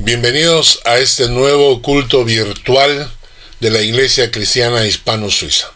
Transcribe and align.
Bienvenidos 0.00 0.80
a 0.84 0.98
este 0.98 1.28
nuevo 1.28 1.82
culto 1.82 2.24
virtual 2.24 3.10
de 3.58 3.70
la 3.70 3.82
Iglesia 3.82 4.30
Cristiana 4.30 4.86
Hispano-Suiza. 4.86 5.72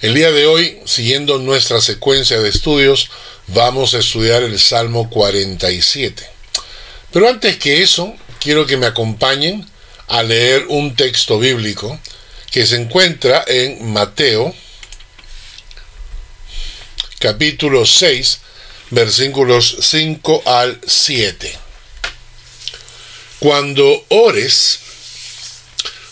El 0.00 0.14
día 0.14 0.32
de 0.32 0.46
hoy, 0.46 0.80
siguiendo 0.86 1.36
nuestra 1.36 1.82
secuencia 1.82 2.40
de 2.40 2.48
estudios, 2.48 3.10
vamos 3.48 3.92
a 3.92 3.98
estudiar 3.98 4.42
el 4.42 4.58
Salmo 4.58 5.10
47. 5.10 6.26
Pero 7.12 7.28
antes 7.28 7.58
que 7.58 7.82
eso, 7.82 8.14
quiero 8.40 8.64
que 8.64 8.78
me 8.78 8.86
acompañen 8.86 9.68
a 10.08 10.22
leer 10.22 10.64
un 10.68 10.96
texto 10.96 11.38
bíblico 11.38 12.00
que 12.50 12.64
se 12.64 12.76
encuentra 12.76 13.44
en 13.46 13.92
Mateo 13.92 14.54
capítulo 17.18 17.84
6, 17.84 18.38
versículos 18.90 19.76
5 19.82 20.42
al 20.46 20.80
7. 20.86 21.61
Cuando 23.42 24.04
ores, 24.08 24.78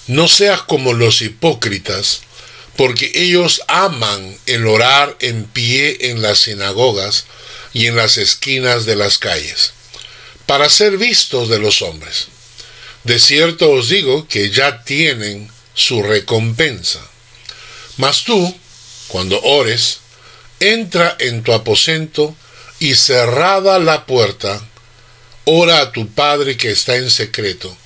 no 0.08 0.26
seas 0.26 0.62
como 0.62 0.94
los 0.94 1.22
hipócritas, 1.22 2.22
porque 2.76 3.12
ellos 3.14 3.62
aman 3.68 4.36
el 4.46 4.66
orar 4.66 5.16
en 5.20 5.44
pie 5.44 6.10
en 6.10 6.22
las 6.22 6.40
sinagogas 6.40 7.26
y 7.72 7.86
en 7.86 7.94
las 7.94 8.18
esquinas 8.18 8.84
de 8.84 8.96
las 8.96 9.18
calles, 9.18 9.74
para 10.46 10.68
ser 10.68 10.96
vistos 10.96 11.48
de 11.48 11.60
los 11.60 11.82
hombres. 11.82 12.26
De 13.04 13.20
cierto 13.20 13.70
os 13.70 13.88
digo 13.88 14.26
que 14.26 14.50
ya 14.50 14.82
tienen 14.82 15.52
su 15.72 16.02
recompensa. 16.02 16.98
Mas 17.96 18.24
tú, 18.24 18.58
cuando 19.06 19.40
ores, 19.42 20.00
entra 20.58 21.16
en 21.20 21.44
tu 21.44 21.52
aposento 21.52 22.34
y 22.80 22.96
cerrada 22.96 23.78
la 23.78 24.04
puerta, 24.04 24.68
ora 25.44 25.80
a 25.80 25.92
tu 25.92 26.08
Padre 26.08 26.56
que 26.56 26.70
está 26.70 26.96
en 26.96 27.10
secreto, 27.10 27.76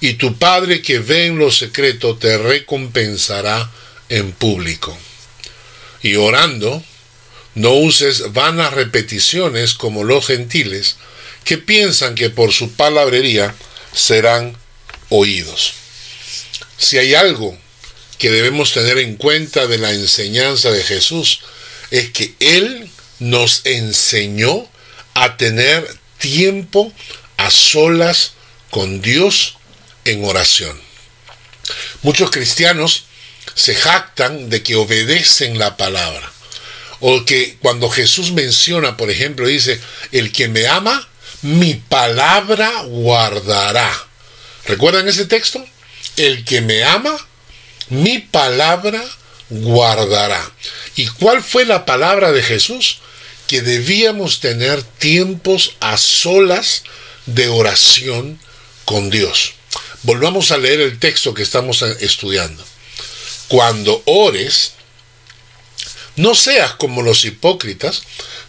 y 0.00 0.14
tu 0.14 0.38
Padre 0.38 0.82
que 0.82 0.98
ve 0.98 1.26
en 1.26 1.38
lo 1.38 1.50
secreto 1.50 2.16
te 2.16 2.38
recompensará 2.38 3.70
en 4.08 4.32
público. 4.32 4.96
Y 6.02 6.14
orando, 6.14 6.82
no 7.54 7.72
uses 7.72 8.32
vanas 8.32 8.72
repeticiones 8.72 9.74
como 9.74 10.04
los 10.04 10.26
gentiles, 10.26 10.96
que 11.44 11.58
piensan 11.58 12.14
que 12.14 12.30
por 12.30 12.52
su 12.52 12.72
palabrería 12.72 13.54
serán 13.92 14.56
oídos. 15.08 15.72
Si 16.76 16.98
hay 16.98 17.14
algo 17.14 17.56
que 18.18 18.30
debemos 18.30 18.72
tener 18.72 18.98
en 18.98 19.16
cuenta 19.16 19.66
de 19.66 19.78
la 19.78 19.92
enseñanza 19.92 20.70
de 20.70 20.84
Jesús, 20.84 21.40
es 21.90 22.10
que 22.10 22.34
Él 22.38 22.90
nos 23.18 23.62
enseñó 23.64 24.68
a 25.14 25.36
tener 25.36 25.88
tiempo 26.18 26.92
a 27.36 27.50
solas 27.50 28.32
con 28.70 29.00
Dios 29.00 29.56
en 30.04 30.24
oración. 30.24 30.80
Muchos 32.02 32.30
cristianos 32.30 33.04
se 33.54 33.74
jactan 33.74 34.50
de 34.50 34.62
que 34.62 34.76
obedecen 34.76 35.58
la 35.58 35.76
palabra. 35.76 36.30
O 37.00 37.24
que 37.24 37.56
cuando 37.60 37.88
Jesús 37.90 38.32
menciona, 38.32 38.96
por 38.96 39.10
ejemplo, 39.10 39.46
dice, 39.46 39.80
el 40.12 40.32
que 40.32 40.48
me 40.48 40.66
ama, 40.66 41.08
mi 41.42 41.74
palabra 41.74 42.82
guardará. 42.82 43.90
¿Recuerdan 44.64 45.06
ese 45.08 45.24
texto? 45.24 45.64
El 46.16 46.44
que 46.44 46.60
me 46.60 46.82
ama, 46.82 47.16
mi 47.88 48.18
palabra 48.18 49.02
guardará. 49.48 50.50
¿Y 50.96 51.06
cuál 51.06 51.42
fue 51.42 51.64
la 51.64 51.86
palabra 51.86 52.32
de 52.32 52.42
Jesús? 52.42 52.98
Que 53.48 53.62
debíamos 53.62 54.38
tener 54.38 54.84
tiempos 54.84 55.74
a 55.80 55.96
solas 55.96 56.84
de 57.26 57.48
oración 57.48 58.38
con 58.84 59.10
Dios. 59.10 59.54
Volvamos 60.04 60.52
a 60.52 60.58
leer 60.58 60.80
el 60.80 61.00
texto 61.00 61.34
que 61.34 61.42
estamos 61.42 61.82
estudiando. 61.82 62.64
Cuando 63.48 64.02
ores, 64.04 64.74
no 66.14 66.34
seas 66.34 66.74
como 66.74 67.02
los 67.02 67.24
hipócritas, 67.24 68.02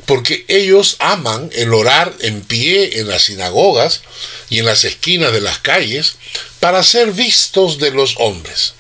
porque 0.05 0.43
ellos 0.47 0.95
aman 0.99 1.49
el 1.53 1.73
orar 1.73 2.15
en 2.21 2.41
pie 2.41 2.99
en 2.99 3.07
las 3.07 3.23
sinagogas 3.23 4.01
y 4.49 4.59
en 4.59 4.65
las 4.65 4.83
esquinas 4.83 5.31
de 5.31 5.41
las 5.41 5.59
calles 5.59 6.15
para 6.59 6.83
ser 6.83 7.11
vistos 7.11 7.77
de 7.77 7.91
los 7.91 8.15
hombres. 8.17 8.73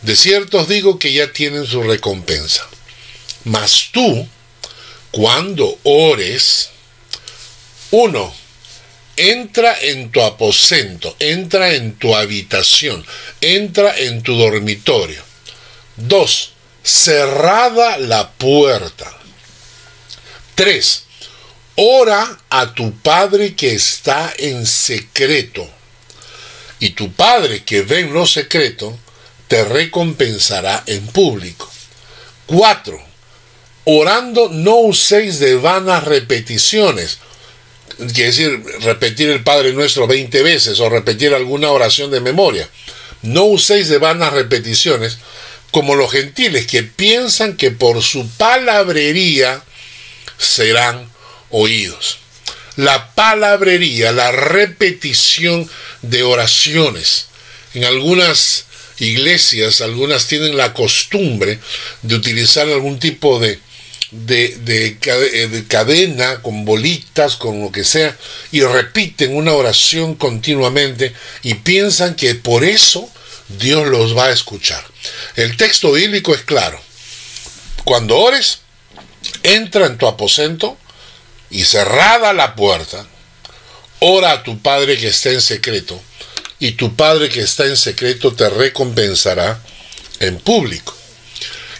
De 0.00 0.16
cierto 0.16 0.60
os 0.60 0.68
digo 0.68 0.98
que 0.98 1.12
ya 1.12 1.32
tienen 1.32 1.66
su 1.66 1.82
recompensa. 1.82 2.66
Mas 3.44 3.90
tú, 3.92 4.26
cuando 5.12 5.78
ores, 5.84 6.70
uno, 7.90 8.34
entra 9.16 9.78
en 9.78 10.10
tu 10.10 10.22
aposento, 10.22 11.14
entra 11.18 11.74
en 11.74 11.96
tu 11.96 12.16
habitación, 12.16 13.04
entra 13.42 13.94
en 13.96 14.22
tu 14.22 14.34
dormitorio. 14.36 15.22
Dos, 15.96 16.52
cerrada 16.82 17.98
la 17.98 18.32
puerta. 18.32 19.14
Tres, 20.54 21.04
ora 21.76 22.38
a 22.48 22.72
tu 22.74 22.98
Padre 23.00 23.54
que 23.54 23.74
está 23.74 24.32
en 24.38 24.66
secreto. 24.66 25.68
Y 26.78 26.90
tu 26.90 27.12
Padre 27.12 27.64
que 27.64 27.82
ve 27.82 28.00
en 28.00 28.14
lo 28.14 28.26
secreto, 28.26 28.98
te 29.46 29.62
recompensará 29.62 30.82
en 30.86 31.06
público. 31.08 31.70
4. 32.46 33.11
Orando 33.84 34.48
no 34.48 34.76
uséis 34.76 35.38
de 35.38 35.56
vanas 35.56 36.04
repeticiones. 36.04 37.18
Quiere 37.96 38.30
decir, 38.30 38.62
repetir 38.80 39.28
el 39.28 39.42
Padre 39.42 39.72
Nuestro 39.72 40.06
20 40.06 40.42
veces 40.42 40.80
o 40.80 40.88
repetir 40.88 41.34
alguna 41.34 41.70
oración 41.70 42.10
de 42.10 42.20
memoria. 42.20 42.68
No 43.22 43.44
uséis 43.44 43.88
de 43.88 43.98
vanas 43.98 44.32
repeticiones 44.32 45.18
como 45.72 45.94
los 45.94 46.12
gentiles 46.12 46.66
que 46.66 46.82
piensan 46.82 47.56
que 47.56 47.70
por 47.70 48.02
su 48.02 48.28
palabrería 48.30 49.62
serán 50.38 51.10
oídos. 51.50 52.18
La 52.76 53.14
palabrería, 53.14 54.12
la 54.12 54.32
repetición 54.32 55.68
de 56.02 56.22
oraciones. 56.22 57.26
En 57.74 57.84
algunas 57.84 58.66
iglesias, 58.98 59.80
algunas 59.80 60.26
tienen 60.26 60.56
la 60.56 60.74
costumbre 60.74 61.58
de 62.02 62.14
utilizar 62.14 62.68
algún 62.68 62.98
tipo 62.98 63.38
de, 63.38 63.58
de, 64.12 64.58
de, 64.58 65.64
cadena 65.66 66.42
con 66.42 66.64
bolitas, 66.64 67.36
con 67.36 67.62
lo 67.62 67.72
que 67.72 67.82
sea, 67.82 68.16
y 68.52 68.60
repiten 68.60 69.34
una 69.34 69.52
oración 69.52 70.14
continuamente 70.14 71.14
y 71.42 71.54
piensan 71.54 72.14
que 72.14 72.34
por 72.34 72.62
eso 72.62 73.10
Dios 73.58 73.88
los 73.88 74.16
va 74.16 74.26
a 74.26 74.32
escuchar. 74.32 74.84
El 75.34 75.56
texto 75.56 75.92
bíblico 75.92 76.34
es 76.34 76.42
claro. 76.42 76.80
Cuando 77.84 78.18
ores, 78.18 78.60
entra 79.42 79.86
en 79.86 79.98
tu 79.98 80.06
aposento 80.06 80.76
y 81.50 81.64
cerrada 81.64 82.32
la 82.32 82.54
puerta, 82.54 83.06
ora 84.00 84.32
a 84.32 84.42
tu 84.42 84.60
Padre 84.60 84.98
que 84.98 85.08
está 85.08 85.30
en 85.30 85.40
secreto 85.40 86.00
y 86.58 86.72
tu 86.72 86.94
Padre 86.94 87.28
que 87.28 87.40
está 87.40 87.64
en 87.64 87.76
secreto 87.76 88.34
te 88.34 88.48
recompensará 88.48 89.60
en 90.20 90.38
público. 90.38 90.96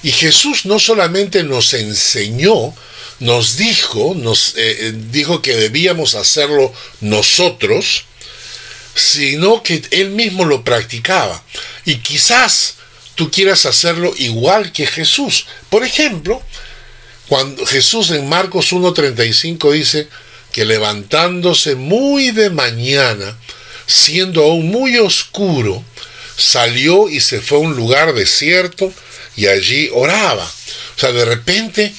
Y 0.02 0.10
Jesús 0.10 0.64
no 0.66 0.78
solamente 0.78 1.44
nos 1.44 1.74
enseñó, 1.74 2.74
nos 3.20 3.56
dijo, 3.56 4.14
nos 4.16 4.54
eh, 4.56 4.88
eh, 4.88 4.92
dijo 5.10 5.42
que 5.42 5.54
debíamos 5.54 6.16
hacerlo 6.16 6.72
nosotros, 7.00 8.04
sino 8.94 9.62
que 9.62 9.82
él 9.90 10.10
mismo 10.10 10.44
lo 10.44 10.64
practicaba. 10.64 11.42
Y 11.84 11.96
quizás 11.96 12.74
tú 13.14 13.30
quieras 13.30 13.64
hacerlo 13.64 14.12
igual 14.16 14.72
que 14.72 14.86
Jesús. 14.86 15.46
Por 15.70 15.84
ejemplo, 15.84 16.42
cuando 17.28 17.64
Jesús 17.64 18.10
en 18.10 18.28
Marcos 18.28 18.72
1.35 18.72 19.72
dice 19.72 20.08
que 20.50 20.64
levantándose 20.64 21.76
muy 21.76 22.30
de 22.32 22.50
mañana, 22.50 23.38
siendo 23.86 24.42
aún 24.42 24.70
muy 24.70 24.98
oscuro, 24.98 25.82
salió 26.36 27.08
y 27.08 27.20
se 27.20 27.40
fue 27.40 27.58
a 27.58 27.60
un 27.60 27.76
lugar 27.76 28.14
desierto 28.14 28.92
y 29.36 29.46
allí 29.46 29.90
oraba. 29.92 30.44
O 30.44 31.00
sea, 31.00 31.12
de 31.12 31.24
repente 31.24 31.92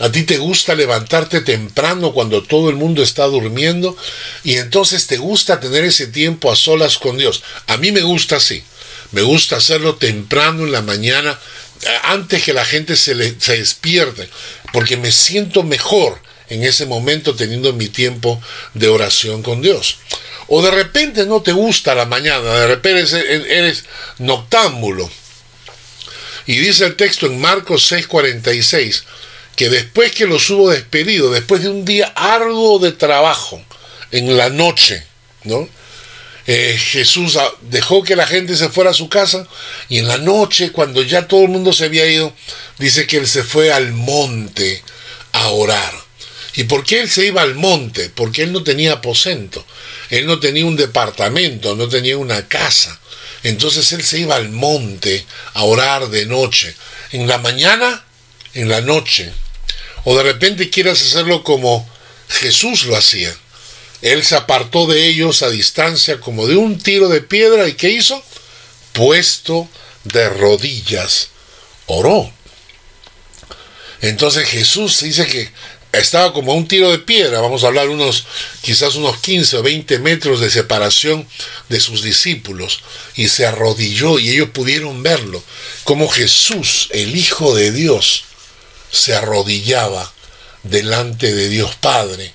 a 0.00 0.10
ti 0.10 0.24
te 0.24 0.38
gusta 0.38 0.74
levantarte 0.74 1.40
temprano 1.40 2.12
cuando 2.12 2.42
todo 2.42 2.68
el 2.68 2.76
mundo 2.76 3.02
está 3.02 3.24
durmiendo 3.26 3.96
y 4.42 4.56
entonces 4.56 5.06
te 5.06 5.18
gusta 5.18 5.60
tener 5.60 5.84
ese 5.84 6.08
tiempo 6.08 6.50
a 6.50 6.56
solas 6.56 6.98
con 6.98 7.16
Dios. 7.16 7.42
A 7.68 7.76
mí 7.76 7.92
me 7.92 8.02
gusta 8.02 8.36
así. 8.36 8.64
Me 9.12 9.22
gusta 9.22 9.56
hacerlo 9.56 9.94
temprano 9.94 10.64
en 10.64 10.72
la 10.72 10.82
mañana, 10.82 11.38
antes 12.02 12.42
que 12.42 12.52
la 12.52 12.64
gente 12.64 12.96
se, 12.96 13.14
le, 13.14 13.38
se 13.38 13.58
despierte, 13.58 14.28
porque 14.72 14.96
me 14.96 15.12
siento 15.12 15.62
mejor 15.62 16.20
en 16.48 16.64
ese 16.64 16.86
momento 16.86 17.34
teniendo 17.34 17.72
mi 17.72 17.88
tiempo 17.88 18.40
de 18.74 18.88
oración 18.88 19.42
con 19.42 19.62
Dios. 19.62 19.98
O 20.48 20.62
de 20.62 20.70
repente 20.70 21.26
no 21.26 21.42
te 21.42 21.52
gusta 21.52 21.94
la 21.94 22.06
mañana, 22.06 22.52
de 22.54 22.66
repente 22.66 23.00
eres, 23.56 23.84
noctámbulo. 24.18 25.08
Y 26.46 26.56
dice 26.56 26.84
el 26.84 26.96
texto 26.96 27.26
en 27.26 27.40
Marcos 27.40 27.90
6:46 27.90 29.04
que 29.56 29.68
después 29.68 30.12
que 30.12 30.26
los 30.26 30.50
hubo 30.50 30.70
despedido, 30.70 31.30
después 31.30 31.62
de 31.62 31.68
un 31.68 31.84
día 31.84 32.12
arduo 32.16 32.80
de 32.80 32.90
trabajo, 32.90 33.62
en 34.10 34.36
la 34.36 34.48
noche, 34.48 35.04
¿no? 35.44 35.68
eh, 36.46 36.76
Jesús 36.78 37.38
dejó 37.62 38.02
que 38.02 38.16
la 38.16 38.26
gente 38.26 38.56
se 38.56 38.68
fuera 38.68 38.90
a 38.90 38.94
su 38.94 39.08
casa 39.08 39.46
y 39.88 39.98
en 39.98 40.08
la 40.08 40.18
noche, 40.18 40.72
cuando 40.72 41.02
ya 41.02 41.26
todo 41.26 41.42
el 41.42 41.48
mundo 41.48 41.72
se 41.72 41.84
había 41.84 42.06
ido, 42.06 42.34
dice 42.78 43.06
que 43.06 43.16
él 43.16 43.26
se 43.26 43.42
fue 43.42 43.72
al 43.72 43.92
monte 43.92 44.82
a 45.32 45.48
orar. 45.48 45.92
¿Y 46.56 46.64
por 46.64 46.84
qué 46.84 47.00
él 47.00 47.10
se 47.10 47.26
iba 47.26 47.42
al 47.42 47.54
monte? 47.54 48.10
Porque 48.14 48.42
él 48.42 48.52
no 48.52 48.62
tenía 48.62 48.92
aposento, 48.92 49.64
él 50.10 50.26
no 50.26 50.38
tenía 50.38 50.66
un 50.66 50.76
departamento, 50.76 51.74
no 51.74 51.88
tenía 51.88 52.16
una 52.16 52.46
casa. 52.46 53.00
Entonces 53.44 53.92
él 53.92 54.02
se 54.02 54.18
iba 54.18 54.34
al 54.34 54.48
monte 54.48 55.24
a 55.52 55.64
orar 55.64 56.08
de 56.08 56.26
noche. 56.26 56.74
En 57.12 57.28
la 57.28 57.38
mañana, 57.38 58.04
en 58.54 58.68
la 58.68 58.80
noche. 58.80 59.30
O 60.04 60.16
de 60.16 60.22
repente 60.22 60.70
quieras 60.70 61.00
hacerlo 61.00 61.44
como 61.44 61.88
Jesús 62.28 62.84
lo 62.86 62.96
hacía. 62.96 63.34
Él 64.02 64.24
se 64.24 64.34
apartó 64.34 64.86
de 64.86 65.06
ellos 65.06 65.42
a 65.42 65.50
distancia 65.50 66.20
como 66.20 66.46
de 66.46 66.56
un 66.56 66.78
tiro 66.78 67.08
de 67.08 67.20
piedra 67.20 67.68
y 67.68 67.74
¿qué 67.74 67.90
hizo? 67.90 68.22
Puesto 68.92 69.68
de 70.04 70.28
rodillas, 70.28 71.28
oró. 71.86 72.30
Entonces 74.00 74.48
Jesús 74.48 75.00
dice 75.00 75.26
que 75.26 75.50
estaba 75.98 76.32
como 76.32 76.54
un 76.54 76.66
tiro 76.66 76.90
de 76.90 76.98
piedra, 76.98 77.40
vamos 77.40 77.64
a 77.64 77.68
hablar 77.68 77.88
unos, 77.88 78.26
quizás 78.62 78.94
unos 78.96 79.18
15 79.18 79.58
o 79.58 79.62
20 79.62 79.98
metros 79.98 80.40
de 80.40 80.50
separación 80.50 81.26
de 81.68 81.80
sus 81.80 82.02
discípulos, 82.02 82.82
y 83.14 83.28
se 83.28 83.46
arrodilló 83.46 84.18
y 84.18 84.30
ellos 84.30 84.50
pudieron 84.50 85.02
verlo, 85.02 85.42
como 85.84 86.08
Jesús, 86.08 86.88
el 86.90 87.16
Hijo 87.16 87.54
de 87.54 87.72
Dios, 87.72 88.24
se 88.90 89.14
arrodillaba 89.14 90.12
delante 90.62 91.34
de 91.34 91.48
Dios 91.48 91.74
Padre. 91.76 92.32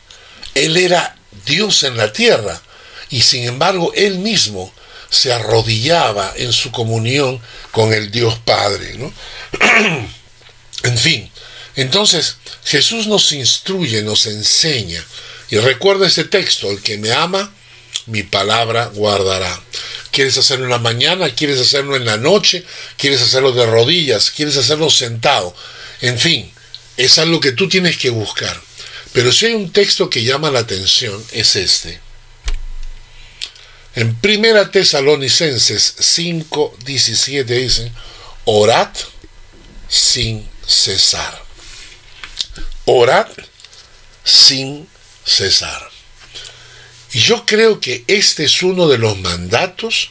Él 0.55 0.77
era 0.77 1.17
Dios 1.45 1.83
en 1.83 1.97
la 1.97 2.13
tierra, 2.13 2.61
y 3.09 3.21
sin 3.21 3.43
embargo 3.45 3.91
él 3.95 4.19
mismo 4.19 4.71
se 5.09 5.33
arrodillaba 5.33 6.33
en 6.35 6.53
su 6.53 6.71
comunión 6.71 7.41
con 7.71 7.93
el 7.93 8.11
Dios 8.11 8.37
Padre. 8.45 8.95
¿no? 8.97 9.11
en 10.83 10.97
fin, 10.97 11.31
entonces 11.81 12.37
Jesús 12.65 13.07
nos 13.07 13.31
instruye, 13.31 14.01
nos 14.01 14.25
enseña, 14.25 15.03
y 15.49 15.57
recuerda 15.57 16.07
este 16.07 16.25
texto, 16.25 16.69
el 16.69 16.81
que 16.81 16.97
me 16.97 17.11
ama, 17.11 17.51
mi 18.05 18.23
palabra 18.23 18.87
guardará. 18.93 19.61
¿Quieres 20.11 20.37
hacerlo 20.37 20.65
en 20.65 20.71
la 20.71 20.79
mañana? 20.79 21.29
¿Quieres 21.33 21.59
hacerlo 21.59 21.95
en 21.95 22.05
la 22.05 22.17
noche? 22.17 22.63
¿Quieres 22.97 23.21
hacerlo 23.21 23.51
de 23.51 23.65
rodillas? 23.65 24.31
¿Quieres 24.31 24.57
hacerlo 24.57 24.89
sentado? 24.89 25.55
En 26.01 26.17
fin, 26.17 26.51
es 26.97 27.17
algo 27.17 27.39
que 27.39 27.51
tú 27.51 27.69
tienes 27.69 27.97
que 27.97 28.09
buscar. 28.09 28.59
Pero 29.13 29.31
si 29.31 29.47
hay 29.47 29.53
un 29.53 29.71
texto 29.71 30.09
que 30.09 30.23
llama 30.23 30.51
la 30.51 30.59
atención, 30.59 31.23
es 31.31 31.55
este. 31.55 31.99
En 33.95 34.15
Primera 34.15 34.71
Tesalonicenses 34.71 35.95
5, 35.99 36.77
17 36.85 37.53
dice, 37.53 37.91
orad 38.45 38.89
sin 39.87 40.47
cesar. 40.65 41.48
Orad 42.91 43.27
sin 44.23 44.87
cesar. 45.23 45.87
Y 47.13 47.19
yo 47.19 47.45
creo 47.45 47.79
que 47.79 48.03
este 48.07 48.45
es 48.45 48.63
uno 48.63 48.87
de 48.87 48.97
los 48.97 49.15
mandatos 49.19 50.09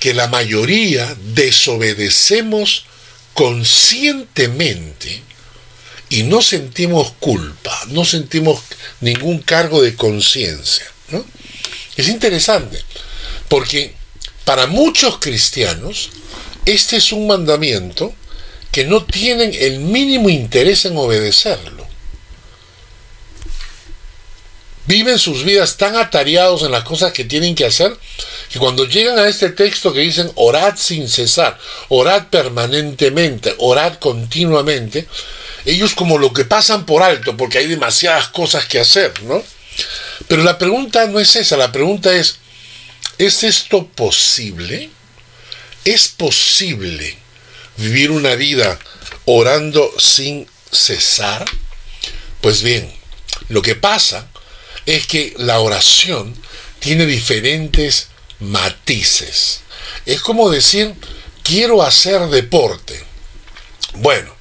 que 0.00 0.14
la 0.14 0.26
mayoría 0.28 1.14
desobedecemos 1.34 2.86
conscientemente 3.34 5.22
y 6.08 6.22
no 6.22 6.40
sentimos 6.40 7.12
culpa, 7.20 7.78
no 7.88 8.06
sentimos 8.06 8.62
ningún 9.02 9.40
cargo 9.40 9.82
de 9.82 9.94
conciencia. 9.94 10.86
¿no? 11.10 11.22
Es 11.96 12.08
interesante, 12.08 12.82
porque 13.48 13.94
para 14.46 14.66
muchos 14.66 15.18
cristianos 15.18 16.08
este 16.64 16.96
es 16.96 17.12
un 17.12 17.26
mandamiento 17.26 18.14
que 18.72 18.84
no 18.84 19.04
tienen 19.04 19.52
el 19.54 19.80
mínimo 19.80 20.30
interés 20.30 20.86
en 20.86 20.96
obedecerlo. 20.96 21.86
Viven 24.86 25.18
sus 25.18 25.44
vidas 25.44 25.76
tan 25.76 25.94
atareados 25.94 26.62
en 26.62 26.72
las 26.72 26.82
cosas 26.82 27.12
que 27.12 27.24
tienen 27.24 27.54
que 27.54 27.66
hacer 27.66 27.96
que 28.50 28.58
cuando 28.58 28.86
llegan 28.86 29.18
a 29.18 29.28
este 29.28 29.50
texto 29.50 29.92
que 29.92 30.00
dicen 30.00 30.30
orad 30.34 30.76
sin 30.76 31.08
cesar, 31.08 31.56
orad 31.88 32.28
permanentemente, 32.28 33.54
orad 33.58 33.94
continuamente, 33.98 35.06
ellos 35.64 35.94
como 35.94 36.18
lo 36.18 36.32
que 36.32 36.44
pasan 36.44 36.84
por 36.84 37.02
alto, 37.02 37.36
porque 37.36 37.58
hay 37.58 37.66
demasiadas 37.66 38.28
cosas 38.28 38.64
que 38.66 38.80
hacer, 38.80 39.22
¿no? 39.22 39.42
Pero 40.28 40.42
la 40.42 40.58
pregunta 40.58 41.06
no 41.06 41.20
es 41.20 41.36
esa, 41.36 41.56
la 41.56 41.72
pregunta 41.72 42.12
es, 42.12 42.36
¿es 43.18 43.44
esto 43.44 43.86
posible? 43.86 44.90
¿Es 45.84 46.08
posible 46.08 47.21
vivir 47.76 48.10
una 48.10 48.34
vida 48.34 48.78
orando 49.24 49.92
sin 49.98 50.46
cesar? 50.70 51.44
Pues 52.40 52.62
bien, 52.62 52.92
lo 53.48 53.62
que 53.62 53.74
pasa 53.74 54.28
es 54.86 55.06
que 55.06 55.34
la 55.38 55.60
oración 55.60 56.34
tiene 56.80 57.06
diferentes 57.06 58.08
matices. 58.40 59.60
Es 60.06 60.20
como 60.20 60.50
decir, 60.50 60.94
quiero 61.42 61.82
hacer 61.82 62.28
deporte. 62.28 63.04
Bueno, 63.94 64.34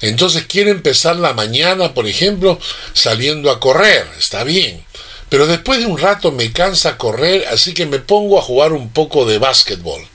entonces 0.00 0.46
quiere 0.46 0.70
empezar 0.70 1.16
la 1.16 1.32
mañana, 1.32 1.94
por 1.94 2.06
ejemplo, 2.06 2.58
saliendo 2.92 3.50
a 3.50 3.60
correr, 3.60 4.06
está 4.18 4.44
bien. 4.44 4.84
Pero 5.28 5.46
después 5.46 5.80
de 5.80 5.86
un 5.86 5.98
rato 5.98 6.32
me 6.32 6.52
cansa 6.52 6.98
correr, 6.98 7.46
así 7.48 7.74
que 7.74 7.86
me 7.86 7.98
pongo 7.98 8.38
a 8.38 8.42
jugar 8.42 8.72
un 8.72 8.90
poco 8.90 9.24
de 9.24 9.38
básquetbol. 9.38 10.06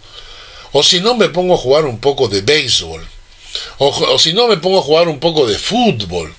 O 0.71 0.83
si 0.83 1.01
no, 1.01 1.16
me 1.16 1.30
pongo 1.30 1.56
a 1.56 1.57
jugar 1.57 1.86
un 1.86 2.00
poco 2.00 2.27
de 2.27 2.42
béisbol. 2.42 3.06
O, 3.80 4.19
si 4.19 4.33
no, 4.33 4.48
me 4.48 4.57
pongo 4.57 4.80
a 4.80 4.83
jugar 4.83 5.07
un 5.07 5.19
poco 5.19 5.48
de 5.48 5.57
fútbol, 5.57 6.33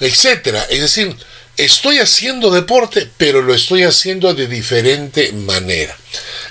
etcétera. 0.00 0.66
Es 0.68 0.80
decir, 0.80 1.16
estoy 1.56 1.98
haciendo 1.98 2.50
deporte, 2.50 3.08
pero 3.16 3.40
lo 3.40 3.54
estoy 3.54 3.84
haciendo 3.84 4.34
de 4.34 4.46
diferente 4.46 5.32
manera. 5.32 5.96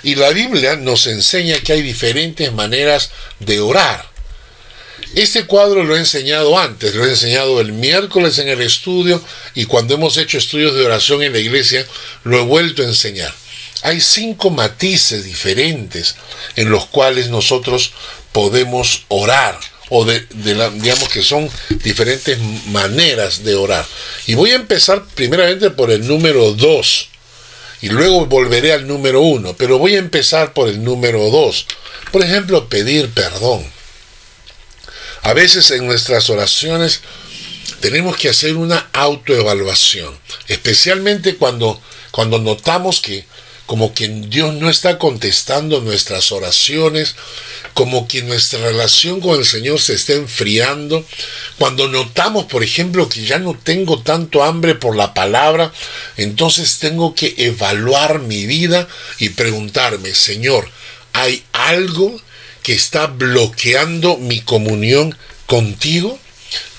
Y 0.02 0.16
la 0.16 0.30
Biblia 0.30 0.76
nos 0.76 1.06
enseña 1.06 1.60
que 1.60 1.74
hay 1.74 1.82
diferentes 1.82 2.52
maneras 2.52 3.10
de 3.38 3.60
orar. 3.60 4.10
Este 5.14 5.44
cuadro 5.44 5.84
lo 5.84 5.94
he 5.94 5.98
enseñado 5.98 6.58
antes, 6.58 6.94
lo 6.94 7.04
he 7.04 7.10
enseñado 7.10 7.60
el 7.60 7.72
miércoles 7.72 8.38
en 8.38 8.48
el 8.48 8.62
estudio 8.62 9.22
y 9.54 9.66
cuando 9.66 9.94
hemos 9.94 10.16
hecho 10.16 10.38
estudios 10.38 10.74
de 10.74 10.86
oración 10.86 11.22
en 11.22 11.34
la 11.34 11.38
iglesia 11.38 11.86
lo 12.24 12.38
he 12.38 12.44
vuelto 12.44 12.82
a 12.82 12.86
enseñar. 12.86 13.34
Hay 13.82 14.00
cinco 14.00 14.50
matices 14.50 15.24
diferentes 15.24 16.14
en 16.56 16.70
los 16.70 16.86
cuales 16.86 17.28
nosotros 17.28 17.92
podemos 18.32 19.04
orar 19.08 19.58
o 19.88 20.04
de, 20.04 20.26
digamos 20.30 21.08
que 21.10 21.22
son 21.22 21.50
diferentes 21.84 22.38
maneras 22.66 23.44
de 23.44 23.54
orar. 23.54 23.84
Y 24.26 24.34
voy 24.34 24.50
a 24.52 24.56
empezar 24.56 25.04
primeramente 25.14 25.70
por 25.70 25.90
el 25.90 26.06
número 26.06 26.52
dos 26.52 27.08
y 27.82 27.88
luego 27.88 28.26
volveré 28.26 28.72
al 28.72 28.86
número 28.86 29.20
uno, 29.20 29.54
pero 29.58 29.78
voy 29.78 29.96
a 29.96 29.98
empezar 29.98 30.54
por 30.54 30.68
el 30.68 30.82
número 30.82 31.28
dos. 31.30 31.66
Por 32.12 32.22
ejemplo, 32.22 32.68
pedir 32.68 33.10
perdón. 33.10 33.66
A 35.22 35.34
veces 35.34 35.70
en 35.72 35.86
nuestras 35.86 36.30
oraciones 36.30 37.00
tenemos 37.80 38.16
que 38.16 38.28
hacer 38.28 38.56
una 38.56 38.88
autoevaluación, 38.92 40.16
especialmente 40.48 41.36
cuando, 41.36 41.80
cuando 42.12 42.38
notamos 42.38 43.00
que 43.00 43.26
como 43.72 43.94
que 43.94 44.06
Dios 44.06 44.52
no 44.52 44.68
está 44.68 44.98
contestando 44.98 45.80
nuestras 45.80 46.30
oraciones, 46.30 47.14
como 47.72 48.06
que 48.06 48.20
nuestra 48.20 48.60
relación 48.60 49.18
con 49.18 49.38
el 49.38 49.46
Señor 49.46 49.80
se 49.80 49.94
está 49.94 50.12
enfriando, 50.12 51.06
cuando 51.58 51.88
notamos, 51.88 52.44
por 52.44 52.62
ejemplo, 52.62 53.08
que 53.08 53.24
ya 53.24 53.38
no 53.38 53.54
tengo 53.54 54.02
tanto 54.02 54.44
hambre 54.44 54.74
por 54.74 54.94
la 54.94 55.14
palabra, 55.14 55.72
entonces 56.18 56.80
tengo 56.80 57.14
que 57.14 57.34
evaluar 57.38 58.18
mi 58.18 58.44
vida 58.44 58.86
y 59.18 59.30
preguntarme, 59.30 60.14
Señor, 60.14 60.68
¿hay 61.14 61.42
algo 61.54 62.20
que 62.62 62.74
está 62.74 63.06
bloqueando 63.06 64.18
mi 64.18 64.42
comunión 64.42 65.16
contigo? 65.46 66.18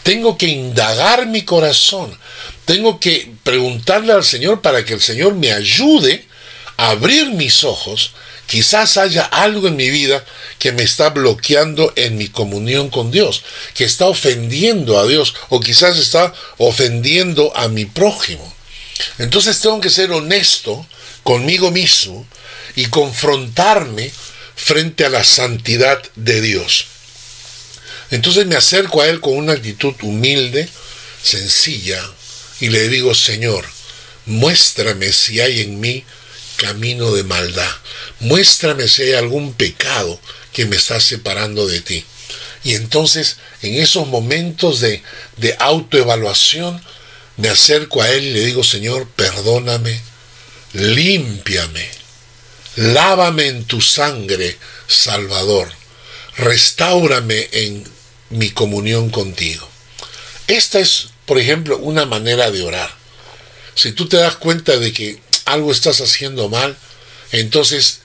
Tengo 0.04 0.38
que 0.38 0.46
indagar 0.46 1.26
mi 1.26 1.42
corazón. 1.42 2.16
Tengo 2.66 3.00
que 3.00 3.32
preguntarle 3.44 4.14
al 4.14 4.24
Señor 4.24 4.62
para 4.62 4.86
que 4.86 4.94
el 4.94 5.02
Señor 5.02 5.34
me 5.34 5.52
ayude 5.54 6.28
abrir 6.78 7.30
mis 7.32 7.64
ojos. 7.64 8.12
Quizás 8.48 8.98
haya 8.98 9.24
algo 9.24 9.68
en 9.68 9.78
mi 9.78 9.90
vida 9.90 10.24
que 10.60 10.72
me 10.72 10.84
está 10.84 11.10
bloqueando 11.10 11.94
en 11.96 12.18
mi 12.18 12.28
comunión 12.28 12.90
con 12.90 13.10
Dios, 13.10 13.44
que 13.74 13.86
está 13.86 14.06
ofendiendo 14.06 15.00
a 15.00 15.08
Dios 15.08 15.34
o 15.50 15.60
quizás 15.60 15.98
está 15.98 16.34
ofendiendo 16.58 17.56
a 17.56 17.68
mi 17.70 17.86
prójimo. 17.86 18.54
Entonces 19.18 19.60
tengo 19.60 19.80
que 19.82 19.90
ser 19.90 20.12
honesto 20.12 20.86
conmigo 21.24 21.72
mismo 21.72 22.28
y 22.76 22.86
confrontarme 22.88 24.12
frente 24.56 25.06
a 25.06 25.10
la 25.10 25.24
santidad 25.24 26.02
de 26.16 26.42
Dios. 26.42 26.88
Entonces 28.12 28.46
me 28.46 28.56
acerco 28.56 29.02
a 29.02 29.08
Él 29.08 29.20
con 29.20 29.36
una 29.36 29.54
actitud 29.54 29.96
humilde, 30.02 30.70
sencilla, 31.24 32.02
y 32.60 32.70
le 32.70 32.88
digo, 32.88 33.16
Señor, 33.16 33.66
muéstrame 34.26 35.12
si 35.12 35.40
hay 35.40 35.62
en 35.62 35.80
mí 35.80 36.04
camino 36.64 37.12
de 37.12 37.24
maldad. 37.24 37.70
Muéstrame 38.22 38.88
si 38.88 39.02
hay 39.02 39.14
algún 39.14 39.54
pecado 39.54 40.18
que 40.54 40.66
me 40.66 40.78
está 40.78 41.02
separando 41.02 41.68
de 41.68 41.82
ti. 41.82 42.06
Y 42.64 42.76
entonces, 42.76 43.36
en 43.62 43.76
esos 43.76 44.08
momentos 44.08 44.80
de, 44.80 45.04
de 45.38 45.58
autoevaluación, 45.60 46.82
me 47.36 47.50
acerco 47.50 48.02
a 48.02 48.10
Él 48.10 48.24
y 48.24 48.32
le 48.32 48.46
digo, 48.46 48.64
Señor, 48.64 49.10
perdóname, 49.10 50.00
límpiame, 50.72 51.90
lávame 52.78 53.48
en 53.48 53.66
tu 53.66 53.82
sangre, 53.82 54.58
Salvador, 54.88 55.70
restaurame 56.38 57.50
en 57.52 57.84
mi 58.30 58.52
comunión 58.52 59.10
contigo. 59.10 59.68
Esta 60.48 60.80
es, 60.80 61.10
por 61.26 61.40
ejemplo, 61.40 61.78
una 61.80 62.06
manera 62.06 62.52
de 62.52 62.62
orar. 62.62 62.90
Si 63.76 63.92
tú 63.92 64.08
te 64.08 64.18
das 64.18 64.36
cuenta 64.38 64.78
de 64.78 64.94
que 64.94 65.20
algo 65.46 65.72
estás 65.72 66.02
haciendo 66.02 66.50
mal, 66.50 66.76
entonces 67.32 68.02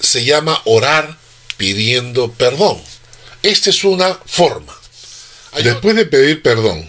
se 0.00 0.24
llama 0.24 0.60
orar 0.64 1.16
pidiendo 1.56 2.32
perdón. 2.32 2.80
Esta 3.42 3.70
es 3.70 3.84
una 3.84 4.18
forma. 4.26 4.76
Después 5.62 5.96
de 5.96 6.06
pedir 6.06 6.42
perdón, 6.42 6.88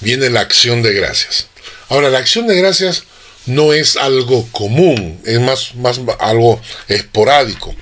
viene 0.00 0.30
la 0.30 0.40
acción 0.40 0.82
de 0.82 0.92
gracias. 0.92 1.46
Ahora, 1.88 2.10
la 2.10 2.18
acción 2.18 2.46
de 2.46 2.56
gracias 2.56 3.04
no 3.46 3.72
es 3.72 3.96
algo 3.96 4.46
común, 4.50 5.20
es 5.24 5.40
más, 5.40 5.74
más 5.76 6.00
algo 6.18 6.60
esporádico. 6.88 7.74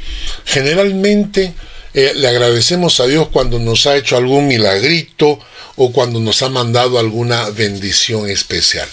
Generalmente 0.45 1.55
eh, 1.95 2.13
le 2.15 2.29
agradecemos 2.29 3.01
a 3.01 3.07
Dios 3.07 3.29
cuando 3.33 3.59
nos 3.59 3.87
ha 3.87 3.97
hecho 3.97 4.17
algún 4.17 4.47
milagrito 4.47 5.41
o 5.77 5.93
cuando 5.93 6.21
nos 6.21 6.43
ha 6.43 6.49
mandado 6.49 6.99
alguna 6.99 7.49
bendición 7.51 8.29
especial. 8.29 8.89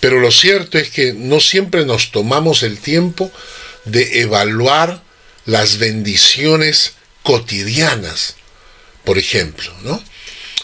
Pero 0.00 0.20
lo 0.20 0.30
cierto 0.30 0.78
es 0.78 0.90
que 0.90 1.12
no 1.12 1.40
siempre 1.40 1.84
nos 1.84 2.10
tomamos 2.10 2.62
el 2.62 2.78
tiempo 2.78 3.30
de 3.84 4.20
evaluar 4.20 5.02
las 5.46 5.78
bendiciones 5.78 6.94
cotidianas, 7.22 8.34
por 9.04 9.18
ejemplo, 9.18 9.72
¿no? 9.82 10.02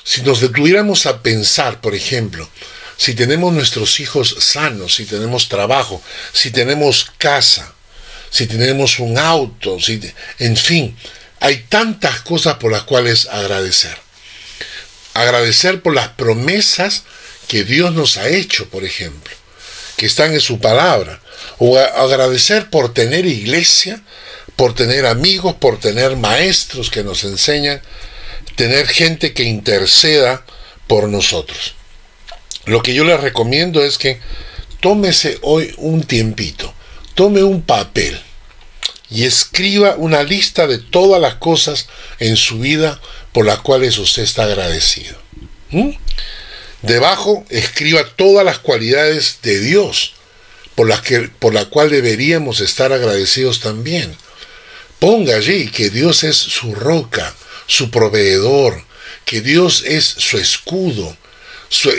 Si 0.04 0.22
nos 0.22 0.40
detuviéramos 0.40 1.06
a 1.06 1.22
pensar, 1.22 1.80
por 1.80 1.94
ejemplo, 1.94 2.48
si 2.96 3.14
tenemos 3.14 3.52
nuestros 3.52 4.00
hijos 4.00 4.36
sanos, 4.38 4.96
si 4.96 5.06
tenemos 5.06 5.48
trabajo, 5.48 6.02
si 6.32 6.50
tenemos 6.50 7.10
casa, 7.18 7.72
si 8.30 8.46
tenemos 8.46 8.98
un 8.98 9.18
auto, 9.18 9.80
si, 9.80 10.00
en 10.38 10.56
fin, 10.56 10.96
hay 11.40 11.64
tantas 11.68 12.20
cosas 12.20 12.56
por 12.56 12.72
las 12.72 12.82
cuales 12.84 13.26
agradecer. 13.26 13.96
Agradecer 15.14 15.82
por 15.82 15.94
las 15.94 16.08
promesas 16.08 17.04
que 17.48 17.64
Dios 17.64 17.92
nos 17.92 18.16
ha 18.16 18.28
hecho, 18.28 18.68
por 18.68 18.84
ejemplo, 18.84 19.34
que 19.96 20.06
están 20.06 20.32
en 20.32 20.40
su 20.40 20.58
palabra. 20.58 21.20
O 21.58 21.78
agradecer 21.78 22.70
por 22.70 22.94
tener 22.94 23.26
iglesia, 23.26 24.02
por 24.56 24.74
tener 24.74 25.06
amigos, 25.06 25.54
por 25.54 25.78
tener 25.78 26.16
maestros 26.16 26.90
que 26.90 27.04
nos 27.04 27.24
enseñan, 27.24 27.82
tener 28.56 28.86
gente 28.86 29.32
que 29.32 29.44
interceda 29.44 30.44
por 30.86 31.08
nosotros. 31.08 31.74
Lo 32.64 32.82
que 32.82 32.94
yo 32.94 33.04
les 33.04 33.20
recomiendo 33.20 33.82
es 33.84 33.98
que 33.98 34.20
tómese 34.80 35.38
hoy 35.42 35.74
un 35.78 36.02
tiempito, 36.02 36.72
tome 37.14 37.42
un 37.42 37.62
papel 37.62 38.20
y 39.10 39.24
escriba 39.24 39.96
una 39.96 40.22
lista 40.22 40.66
de 40.66 40.78
todas 40.78 41.20
las 41.20 41.34
cosas 41.34 41.86
en 42.18 42.36
su 42.36 42.58
vida 42.58 43.00
por 43.32 43.46
las 43.46 43.60
cuales 43.60 43.98
usted 43.98 44.22
está 44.22 44.44
agradecido. 44.44 45.16
¿Mm? 45.70 45.90
Debajo 46.82 47.44
escriba 47.48 48.04
todas 48.16 48.44
las 48.44 48.58
cualidades 48.58 49.38
de 49.42 49.60
Dios 49.60 50.14
por 50.74 50.88
las 50.88 51.02
que 51.02 51.20
por 51.20 51.54
la 51.54 51.66
cual 51.66 51.90
deberíamos 51.90 52.60
estar 52.60 52.92
agradecidos 52.92 53.60
también. 53.60 54.16
Ponga 54.98 55.36
allí 55.36 55.68
que 55.68 55.90
Dios 55.90 56.24
es 56.24 56.36
su 56.36 56.74
roca, 56.74 57.34
su 57.66 57.90
proveedor, 57.90 58.84
que 59.24 59.40
Dios 59.40 59.84
es 59.86 60.04
su 60.04 60.38
escudo, 60.38 61.16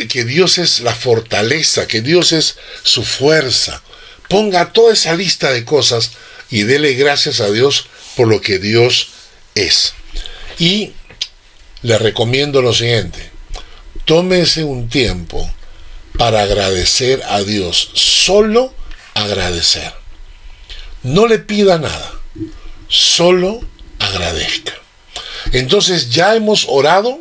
que 0.09 0.23
Dios 0.25 0.57
es 0.57 0.79
la 0.81 0.93
fortaleza, 0.93 1.87
que 1.87 2.01
Dios 2.01 2.31
es 2.31 2.57
su 2.83 3.03
fuerza. 3.03 3.81
Ponga 4.29 4.71
toda 4.71 4.93
esa 4.93 5.15
lista 5.15 5.51
de 5.51 5.65
cosas 5.65 6.11
y 6.49 6.63
dele 6.63 6.93
gracias 6.93 7.39
a 7.39 7.51
Dios 7.51 7.87
por 8.15 8.27
lo 8.27 8.41
que 8.41 8.59
Dios 8.59 9.09
es. 9.55 9.93
Y 10.59 10.93
le 11.81 11.97
recomiendo 11.97 12.61
lo 12.61 12.73
siguiente, 12.73 13.32
tómese 14.05 14.63
un 14.63 14.89
tiempo 14.89 15.49
para 16.17 16.41
agradecer 16.41 17.21
a 17.27 17.41
Dios, 17.41 17.91
solo 17.93 18.73
agradecer. 19.13 19.93
No 21.03 21.27
le 21.27 21.39
pida 21.39 21.77
nada, 21.77 22.11
solo 22.87 23.61
agradezca. 23.99 24.73
Entonces 25.51 26.09
ya 26.11 26.35
hemos 26.35 26.65
orado, 26.69 27.19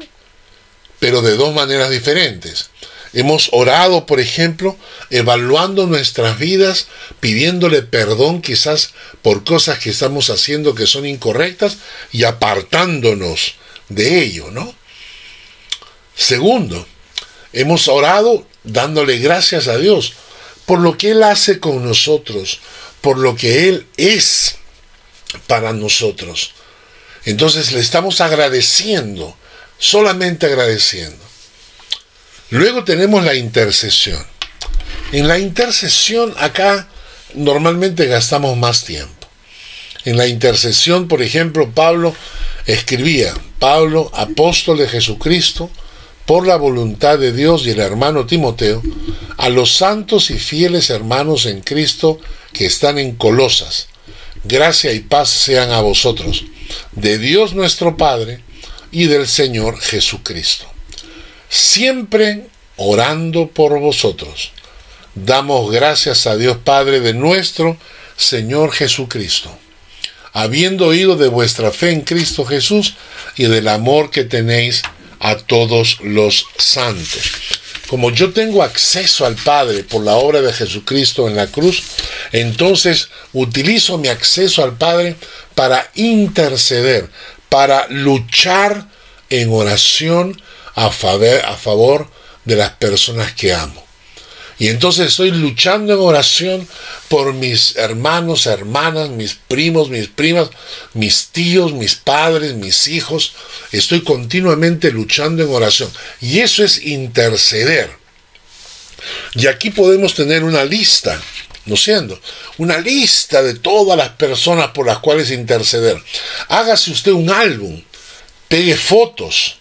pero 0.98 1.22
de 1.22 1.36
dos 1.36 1.54
maneras 1.54 1.90
diferentes. 1.90 2.70
Hemos 3.14 3.50
orado, 3.52 4.06
por 4.06 4.20
ejemplo, 4.20 4.76
evaluando 5.10 5.86
nuestras 5.86 6.38
vidas, 6.38 6.86
pidiéndole 7.20 7.82
perdón 7.82 8.40
quizás 8.40 8.92
por 9.20 9.44
cosas 9.44 9.78
que 9.80 9.90
estamos 9.90 10.30
haciendo 10.30 10.74
que 10.74 10.86
son 10.86 11.04
incorrectas 11.04 11.76
y 12.10 12.24
apartándonos 12.24 13.56
de 13.90 14.22
ello, 14.22 14.50
¿no? 14.50 14.74
Segundo, 16.16 16.86
hemos 17.52 17.88
orado 17.88 18.46
dándole 18.64 19.18
gracias 19.18 19.68
a 19.68 19.76
Dios 19.76 20.14
por 20.66 20.80
lo 20.80 20.96
que 20.96 21.10
Él 21.12 21.22
hace 21.22 21.58
con 21.58 21.84
nosotros, 21.84 22.60
por 23.00 23.18
lo 23.18 23.36
que 23.36 23.68
Él 23.68 23.86
es 23.96 24.56
para 25.46 25.72
nosotros. 25.72 26.52
Entonces 27.24 27.72
le 27.72 27.80
estamos 27.80 28.20
agradeciendo, 28.20 29.36
solamente 29.78 30.46
agradeciendo. 30.46 31.22
Luego 32.50 32.84
tenemos 32.84 33.24
la 33.24 33.34
intercesión. 33.34 34.24
En 35.12 35.28
la 35.28 35.38
intercesión 35.38 36.34
acá 36.38 36.88
normalmente 37.34 38.06
gastamos 38.06 38.56
más 38.56 38.84
tiempo. 38.84 39.28
En 40.04 40.16
la 40.16 40.26
intercesión, 40.26 41.08
por 41.08 41.22
ejemplo, 41.22 41.70
Pablo 41.70 42.14
escribía, 42.66 43.34
Pablo, 43.58 44.10
apóstol 44.14 44.78
de 44.78 44.88
Jesucristo, 44.88 45.70
por 46.26 46.46
la 46.46 46.56
voluntad 46.56 47.18
de 47.18 47.32
Dios 47.32 47.66
y 47.66 47.70
el 47.70 47.80
hermano 47.80 48.26
Timoteo, 48.26 48.82
a 49.36 49.48
los 49.48 49.76
santos 49.76 50.30
y 50.30 50.38
fieles 50.38 50.90
hermanos 50.90 51.46
en 51.46 51.60
Cristo 51.60 52.18
que 52.52 52.66
están 52.66 52.98
en 52.98 53.16
Colosas. 53.16 53.88
Gracia 54.44 54.92
y 54.92 55.00
paz 55.00 55.30
sean 55.30 55.70
a 55.70 55.80
vosotros, 55.80 56.44
de 56.92 57.18
Dios 57.18 57.54
nuestro 57.54 57.96
Padre 57.96 58.40
y 58.90 59.06
del 59.06 59.26
Señor 59.26 59.80
Jesucristo. 59.80 60.66
Siempre 61.48 62.46
orando 62.76 63.48
por 63.48 63.78
vosotros. 63.78 64.52
Damos 65.14 65.70
gracias 65.70 66.26
a 66.26 66.36
Dios 66.36 66.56
Padre 66.64 67.00
de 67.00 67.14
nuestro 67.14 67.76
Señor 68.16 68.72
Jesucristo, 68.72 69.56
habiendo 70.32 70.86
oído 70.86 71.16
de 71.16 71.28
vuestra 71.28 71.70
fe 71.70 71.90
en 71.90 72.00
Cristo 72.00 72.44
Jesús 72.44 72.94
y 73.36 73.44
del 73.44 73.68
amor 73.68 74.10
que 74.10 74.24
tenéis 74.24 74.82
a 75.22 75.36
todos 75.36 75.98
los 76.02 76.46
santos. 76.58 77.22
Como 77.88 78.10
yo 78.10 78.32
tengo 78.32 78.62
acceso 78.62 79.24
al 79.24 79.36
Padre 79.36 79.84
por 79.84 80.02
la 80.02 80.16
obra 80.16 80.40
de 80.40 80.52
Jesucristo 80.52 81.28
en 81.28 81.36
la 81.36 81.46
cruz, 81.46 81.84
entonces 82.32 83.08
utilizo 83.32 83.98
mi 83.98 84.08
acceso 84.08 84.64
al 84.64 84.76
Padre 84.76 85.16
para 85.54 85.90
interceder, 85.94 87.08
para 87.48 87.86
luchar 87.88 88.88
en 89.30 89.52
oración 89.52 90.42
a 90.74 90.90
favor, 90.90 91.40
a 91.44 91.56
favor 91.56 92.10
de 92.44 92.56
las 92.56 92.70
personas 92.70 93.32
que 93.32 93.54
amo. 93.54 93.81
Y 94.58 94.68
entonces 94.68 95.08
estoy 95.08 95.30
luchando 95.30 95.92
en 95.92 95.98
oración 95.98 96.68
por 97.08 97.32
mis 97.34 97.76
hermanos, 97.76 98.46
hermanas, 98.46 99.08
mis 99.08 99.34
primos, 99.34 99.88
mis 99.88 100.08
primas, 100.08 100.50
mis 100.94 101.28
tíos, 101.28 101.72
mis 101.72 101.94
padres, 101.94 102.54
mis 102.54 102.86
hijos. 102.88 103.34
Estoy 103.72 104.02
continuamente 104.02 104.90
luchando 104.90 105.42
en 105.42 105.50
oración. 105.50 105.90
Y 106.20 106.40
eso 106.40 106.64
es 106.64 106.84
interceder. 106.84 107.90
Y 109.34 109.46
aquí 109.46 109.70
podemos 109.70 110.14
tener 110.14 110.44
una 110.44 110.64
lista, 110.64 111.20
¿no 111.64 111.76
siendo? 111.76 112.20
Una 112.58 112.78
lista 112.78 113.42
de 113.42 113.54
todas 113.54 113.96
las 113.96 114.10
personas 114.10 114.68
por 114.68 114.86
las 114.86 114.98
cuales 114.98 115.30
interceder. 115.30 115.96
Hágase 116.48 116.92
usted 116.92 117.12
un 117.12 117.30
álbum, 117.30 117.82
pegue 118.48 118.76
fotos, 118.76 119.56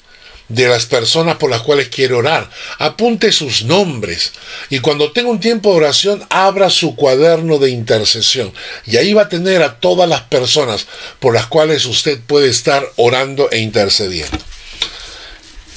de 0.53 0.67
las 0.67 0.86
personas 0.86 1.38
por 1.38 1.50
las 1.50 1.62
cuales 1.62 1.89
quiere 1.89 2.13
orar. 2.13 2.50
Apunte 2.77 3.31
sus 3.31 3.63
nombres 3.63 4.34
y 4.70 4.79
cuando 4.79 5.12
tenga 5.12 5.29
un 5.29 5.39
tiempo 5.39 5.72
de 5.72 5.77
oración, 5.77 6.25
abra 6.29 6.70
su 6.70 6.96
cuaderno 6.96 7.58
de 7.58 7.70
intercesión 7.70 8.53
y 8.86 8.98
ahí 8.98 9.13
va 9.13 9.24
a 9.24 9.29
tener 9.29 9.62
a 9.63 9.79
todas 9.79 10.10
las 10.10 10.22
personas 10.22 10.88
por 11.20 11.34
las 11.34 11.48
cuales 11.48 11.86
usted 11.86 12.20
puede 12.25 12.50
estar 12.50 12.86
orando 12.98 13.50
e 13.51 13.60
intercediendo. 13.60 14.38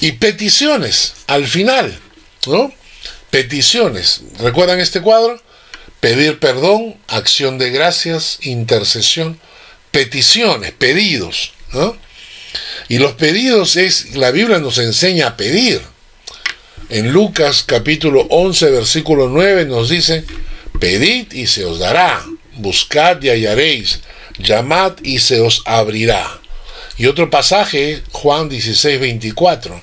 Y 0.01 0.13
peticiones, 0.13 1.15
al 1.27 1.47
final, 1.47 1.99
¿no? 2.47 2.73
Peticiones. 3.31 4.23
¿Recuerdan 4.39 4.81
este 4.81 5.01
cuadro? 5.01 5.41
Pedir 6.01 6.39
perdón, 6.39 6.97
acción 7.09 7.59
de 7.59 7.71
gracias, 7.71 8.39
intercesión, 8.43 9.41
peticiones, 9.91 10.73
pedidos. 10.73 11.53
Y 12.89 12.99
los 12.99 13.13
pedidos 13.13 13.77
es, 13.77 14.15
la 14.17 14.31
Biblia 14.31 14.59
nos 14.59 14.79
enseña 14.79 15.29
a 15.29 15.37
pedir. 15.37 15.81
En 16.91 17.13
Lucas 17.13 17.65
capítulo 17.67 18.27
11, 18.31 18.71
versículo 18.71 19.29
9 19.29 19.65
nos 19.65 19.89
dice, 19.89 20.25
pedid 20.79 21.33
y 21.33 21.47
se 21.47 21.65
os 21.65 21.79
dará, 21.79 22.25
buscad 22.57 23.23
y 23.23 23.31
hallaréis, 23.31 24.01
llamad 24.39 24.93
y 25.03 25.19
se 25.19 25.41
os 25.41 25.63
abrirá. 25.65 26.41
Y 26.97 27.07
otro 27.07 27.31
pasaje, 27.31 28.03
Juan 28.13 28.49
16, 28.49 29.01
24. 29.01 29.83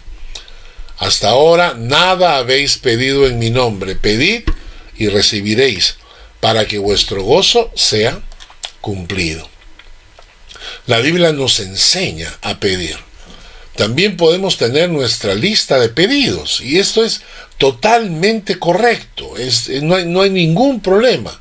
Hasta 1.00 1.30
ahora 1.30 1.74
nada 1.76 2.38
habéis 2.38 2.78
pedido 2.78 3.28
en 3.28 3.40
mi 3.40 3.50
nombre, 3.50 3.96
pedid 3.96 4.44
y 4.98 5.08
recibiréis, 5.10 5.96
para 6.40 6.68
que 6.68 6.78
vuestro 6.78 7.24
gozo 7.24 7.72
sea 7.76 8.22
cumplido. 8.82 9.51
La 10.88 11.00
Biblia 11.00 11.32
nos 11.32 11.60
enseña 11.60 12.34
a 12.42 12.60
pedir. 12.60 12.98
También 13.76 14.18
podemos 14.18 14.58
tener 14.58 14.90
nuestra 14.90 15.34
lista 15.34 15.80
de 15.80 15.90
pedidos 15.90 16.62
y 16.62 16.80
esto 16.80 17.04
es 17.04 17.22
totalmente 17.58 18.60
correcto, 18.60 19.34
no, 19.82 19.96
hay, 19.96 20.06
no 20.06 20.22
hay 20.22 20.30
ningún 20.30 20.82
problema. 20.82 21.40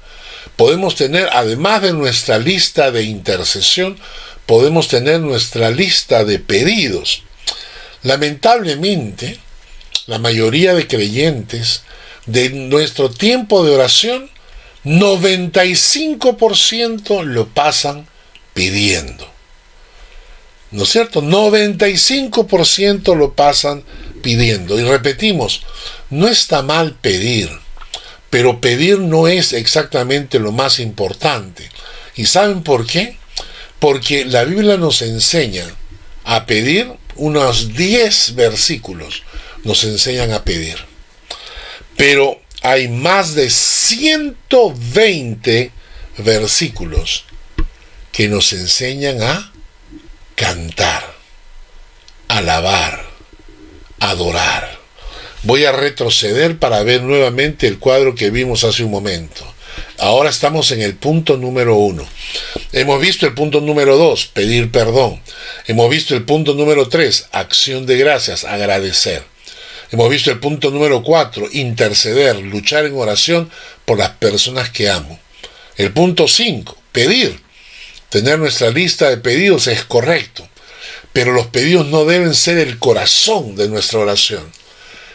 Podemos 0.56 0.94
tener, 0.94 1.28
además 1.32 1.82
de 1.82 1.92
nuestra 1.92 2.38
lista 2.38 2.90
de 2.90 3.02
intercesión, 3.04 3.98
podemos 4.46 4.88
tener 4.88 5.20
nuestra 5.20 5.70
lista 5.70 6.24
de 6.24 6.38
pedidos. 6.38 7.22
Lamentablemente, 8.02 9.38
la 10.06 10.18
mayoría 10.18 10.72
de 10.74 10.86
creyentes 10.86 11.82
de 12.26 12.50
nuestro 12.50 13.10
tiempo 13.10 13.64
de 13.64 13.72
oración, 13.72 14.28
95% 14.84 17.24
lo 17.24 17.48
pasan 17.48 18.06
pidiendo. 18.54 19.28
¿No 20.70 20.84
es 20.84 20.90
cierto? 20.90 21.20
95% 21.22 23.16
lo 23.16 23.34
pasan 23.34 23.82
pidiendo. 24.22 24.78
Y 24.78 24.84
repetimos, 24.84 25.62
no 26.10 26.28
está 26.28 26.62
mal 26.62 26.94
pedir, 26.94 27.50
pero 28.30 28.60
pedir 28.60 29.00
no 29.00 29.26
es 29.26 29.52
exactamente 29.52 30.38
lo 30.38 30.52
más 30.52 30.78
importante. 30.78 31.68
¿Y 32.14 32.26
saben 32.26 32.62
por 32.62 32.86
qué? 32.86 33.16
Porque 33.80 34.24
la 34.24 34.44
Biblia 34.44 34.76
nos 34.76 35.02
enseña 35.02 35.66
a 36.24 36.46
pedir 36.46 36.92
unos 37.16 37.74
10 37.74 38.36
versículos, 38.36 39.24
nos 39.64 39.82
enseñan 39.84 40.32
a 40.32 40.44
pedir. 40.44 40.76
Pero 41.96 42.40
hay 42.62 42.86
más 42.88 43.34
de 43.34 43.50
120 43.50 45.72
versículos 46.18 47.24
que 48.12 48.28
nos 48.28 48.52
enseñan 48.52 49.22
a 49.22 49.52
cantar, 50.34 51.14
alabar, 52.28 53.04
adorar. 54.00 54.78
Voy 55.42 55.64
a 55.64 55.72
retroceder 55.72 56.58
para 56.58 56.82
ver 56.82 57.02
nuevamente 57.02 57.66
el 57.66 57.78
cuadro 57.78 58.14
que 58.14 58.30
vimos 58.30 58.64
hace 58.64 58.84
un 58.84 58.90
momento. 58.90 59.44
Ahora 59.98 60.30
estamos 60.30 60.70
en 60.72 60.82
el 60.82 60.96
punto 60.96 61.36
número 61.36 61.76
uno. 61.76 62.06
Hemos 62.72 63.00
visto 63.00 63.26
el 63.26 63.34
punto 63.34 63.60
número 63.60 63.96
dos, 63.96 64.26
pedir 64.26 64.70
perdón. 64.70 65.20
Hemos 65.66 65.90
visto 65.90 66.14
el 66.14 66.24
punto 66.24 66.54
número 66.54 66.88
tres, 66.88 67.28
acción 67.32 67.86
de 67.86 67.98
gracias, 67.98 68.44
agradecer. 68.44 69.22
Hemos 69.92 70.08
visto 70.08 70.30
el 70.30 70.38
punto 70.38 70.70
número 70.70 71.02
cuatro, 71.02 71.48
interceder, 71.52 72.36
luchar 72.36 72.84
en 72.84 72.94
oración 72.94 73.50
por 73.84 73.98
las 73.98 74.10
personas 74.10 74.70
que 74.70 74.88
amo. 74.88 75.18
El 75.76 75.92
punto 75.92 76.28
cinco, 76.28 76.76
pedir. 76.92 77.40
Tener 78.10 78.38
nuestra 78.40 78.70
lista 78.70 79.08
de 79.08 79.16
pedidos 79.16 79.68
es 79.68 79.84
correcto, 79.84 80.46
pero 81.12 81.32
los 81.32 81.46
pedidos 81.46 81.86
no 81.86 82.04
deben 82.04 82.34
ser 82.34 82.58
el 82.58 82.78
corazón 82.78 83.54
de 83.54 83.68
nuestra 83.68 84.00
oración. 84.00 84.52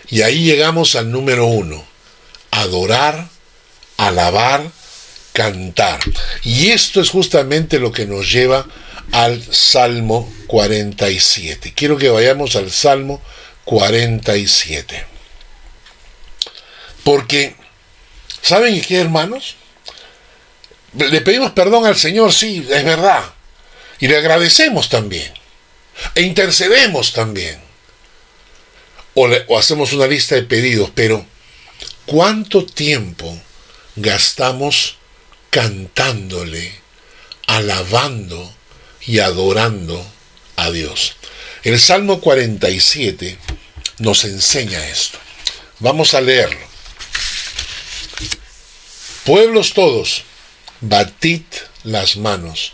Y 0.10 0.22
ahí 0.22 0.44
llegamos 0.44 0.96
al 0.96 1.12
número 1.12 1.46
uno, 1.46 1.86
adorar, 2.52 3.28
alabar, 3.98 4.64
cantar. 5.34 6.00
Y 6.44 6.70
esto 6.70 7.02
es 7.02 7.10
justamente 7.10 7.80
lo 7.80 7.92
que 7.92 8.06
nos 8.06 8.32
lleva 8.32 8.66
al 9.12 9.44
Salmo 9.54 10.34
47. 10.48 11.74
Quiero 11.76 11.98
que 11.98 12.10
vayamos 12.10 12.56
al 12.56 12.72
Salmo 12.72 13.22
47. 13.66 15.06
Porque, 17.04 17.56
¿saben 18.42 18.82
qué, 18.82 19.02
hermanos? 19.02 19.58
Le 20.98 21.22
pedimos 21.22 21.52
perdón 21.52 21.86
al 21.86 21.98
Señor, 21.98 22.34
sí, 22.34 22.66
es 22.70 22.84
verdad. 22.84 23.34
Y 24.00 24.08
le 24.08 24.18
agradecemos 24.18 24.90
también. 24.90 25.32
E 26.16 26.22
intercedemos 26.22 27.14
también. 27.14 27.60
O, 29.14 29.58
hacemos 29.58 29.94
una 29.94 30.08
lista 30.08 30.36
de 30.36 30.44
pedidos, 30.44 30.92
pero 30.94 31.26
¿cuánto 32.06 32.66
tiempo 32.66 33.38
gastamos 33.96 34.98
cantándole, 35.50 36.74
alabando 37.48 38.54
y 39.06 39.20
adorando 39.20 40.06
a 40.58 40.70
Dios? 40.72 41.16
El 41.64 41.80
Salmo 41.80 42.20
47 42.20 43.38
nos 44.00 44.26
enseña 44.26 44.86
esto. 44.88 45.18
Vamos 45.80 46.14
a 46.14 46.22
leerlo. 46.22 46.66
Pueblos 49.24 49.74
todos, 49.74 50.24
batid 50.82 51.44
las 51.84 52.18
manos, 52.18 52.74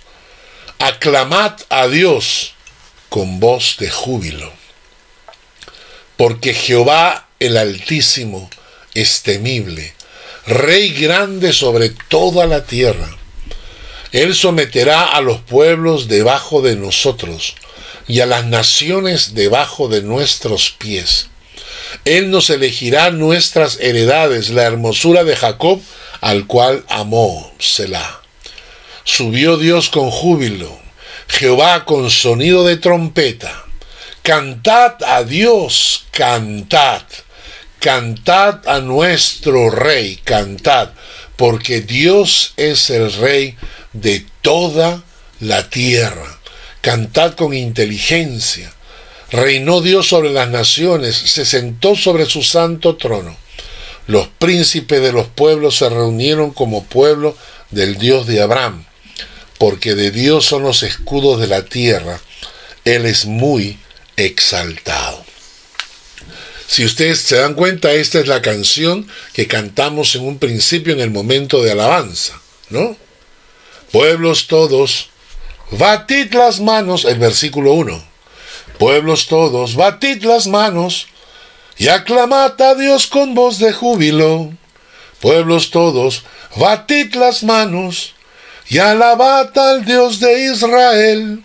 aclamad 0.80 1.54
a 1.70 1.88
Dios 1.88 2.54
con 3.10 3.40
voz 3.40 3.78
de 3.80 3.90
júbilo, 3.90 4.52
porque 6.18 6.54
Jehová 6.54 7.28
el 7.40 7.58
Altísimo 7.58 8.50
es 8.94 9.24
temible, 9.24 9.94
Rey 10.46 10.90
grande 10.90 11.54
sobre 11.54 11.90
toda 11.90 12.48
la 12.48 12.66
tierra. 12.66 13.16
Él 14.12 14.36
someterá 14.36 15.06
a 15.06 15.22
los 15.22 15.40
pueblos 15.42 16.08
debajo 16.08 16.62
de 16.62 16.76
nosotros 16.76 17.56
y 18.08 18.22
a 18.22 18.26
las 18.26 18.46
naciones 18.46 19.36
debajo 19.36 19.88
de 19.88 20.02
nuestros 20.02 20.72
pies. 20.72 21.28
Él 22.06 22.32
nos 22.32 22.50
elegirá 22.50 23.12
nuestras 23.12 23.80
heredades, 23.80 24.50
la 24.50 24.64
hermosura 24.64 25.24
de 25.24 25.36
Jacob, 25.36 25.82
al 26.22 26.48
cual 26.48 26.86
amó 26.88 27.52
Selah. 27.60 28.22
Subió 29.04 29.58
Dios 29.58 29.90
con 29.90 30.10
júbilo, 30.10 30.80
Jehová 31.28 31.86
con 31.86 32.10
sonido 32.10 32.64
de 32.64 32.78
trompeta. 32.78 33.66
Cantad 34.22 35.04
a 35.04 35.24
Dios, 35.24 36.06
cantad. 36.12 37.02
Cantad 37.80 38.68
a 38.68 38.80
nuestro 38.80 39.72
Rey, 39.72 40.20
cantad, 40.24 40.92
porque 41.36 41.82
Dios 41.82 42.54
es 42.56 42.92
el 42.92 43.12
Rey 43.14 43.56
de 43.94 44.24
toda 44.44 45.02
la 45.40 45.68
tierra. 45.68 46.40
Cantad 46.82 47.34
con 47.34 47.56
inteligencia. 47.56 48.72
Reinó 49.32 49.82
Dios 49.82 50.08
sobre 50.08 50.30
las 50.30 50.50
naciones, 50.50 51.16
se 51.16 51.44
sentó 51.44 51.96
sobre 51.96 52.28
su 52.28 52.44
santo 52.44 52.98
trono. 52.98 53.36
Los 54.08 54.28
príncipes 54.28 55.02
de 55.02 55.12
los 55.12 55.28
pueblos 55.28 55.78
se 55.78 55.90
reunieron 55.90 56.52
como 56.52 56.84
pueblo 56.84 57.38
del 57.70 57.98
Dios 57.98 58.28
de 58.28 58.42
Abraham, 58.42 58.86
porque 59.58 59.96
de 59.96 60.12
Dios 60.12 60.46
son 60.46 60.64
los 60.64 60.84
escudos 60.84 61.40
de 61.40 61.48
la 61.48 61.66
tierra. 61.66 62.20
Él 62.84 63.06
es 63.06 63.26
muy 63.26 63.80
exaltado. 64.18 65.24
Si 66.68 66.86
ustedes 66.86 67.20
se 67.20 67.36
dan 67.36 67.54
cuenta, 67.54 67.92
esta 67.92 68.20
es 68.20 68.28
la 68.28 68.42
canción 68.42 69.06
que 69.34 69.46
cantamos 69.46 70.16
en 70.16 70.26
un 70.26 70.40
principio 70.40 70.94
en 70.94 71.02
el 71.02 71.12
momento 71.12 71.62
de 71.62 71.72
alabanza, 71.72 72.40
¿no? 72.70 72.96
Pueblos 73.92 74.48
todos, 74.48 75.10
batid 75.72 76.34
las 76.34 76.62
manos, 76.62 77.04
el 77.04 77.20
versículo 77.20 77.74
1. 77.74 78.02
Pueblos 78.80 79.28
todos, 79.28 79.76
batid 79.76 80.24
las 80.24 80.48
manos 80.48 81.08
y 81.82 81.90
aclamad 81.90 82.62
a 82.62 82.76
Dios 82.76 83.08
con 83.08 83.34
voz 83.34 83.58
de 83.58 83.74
júbilo. 83.74 84.54
Pueblos 85.20 85.72
todos, 85.72 86.22
batid 86.56 87.16
las 87.16 87.42
manos 87.42 88.14
y 88.68 88.78
alabad 88.78 89.58
al 89.58 89.84
Dios 89.84 90.20
de 90.20 90.54
Israel. 90.54 91.44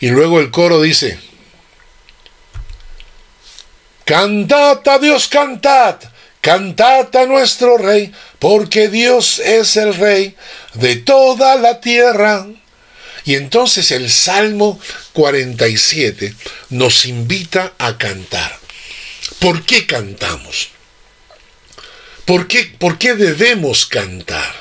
Y 0.00 0.08
luego 0.08 0.40
el 0.40 0.50
coro 0.50 0.80
dice, 0.80 1.18
Cantad 4.06 4.80
a 4.88 4.98
Dios, 4.98 5.28
cantad, 5.28 5.96
cantad 6.40 7.14
a 7.14 7.26
nuestro 7.26 7.76
Rey, 7.76 8.14
porque 8.38 8.88
Dios 8.88 9.40
es 9.40 9.76
el 9.76 9.94
Rey 9.94 10.36
de 10.72 10.96
toda 10.96 11.54
la 11.56 11.82
tierra. 11.82 12.46
Y 13.26 13.34
entonces 13.34 13.90
el 13.90 14.10
Salmo 14.10 14.80
47 15.12 16.34
nos 16.70 17.04
invita 17.04 17.74
a 17.76 17.98
cantar. 17.98 18.65
¿Por 19.46 19.62
qué 19.62 19.86
cantamos? 19.86 20.70
¿Por 22.24 22.48
qué, 22.48 22.64
¿Por 22.64 22.98
qué 22.98 23.14
debemos 23.14 23.86
cantar? 23.86 24.52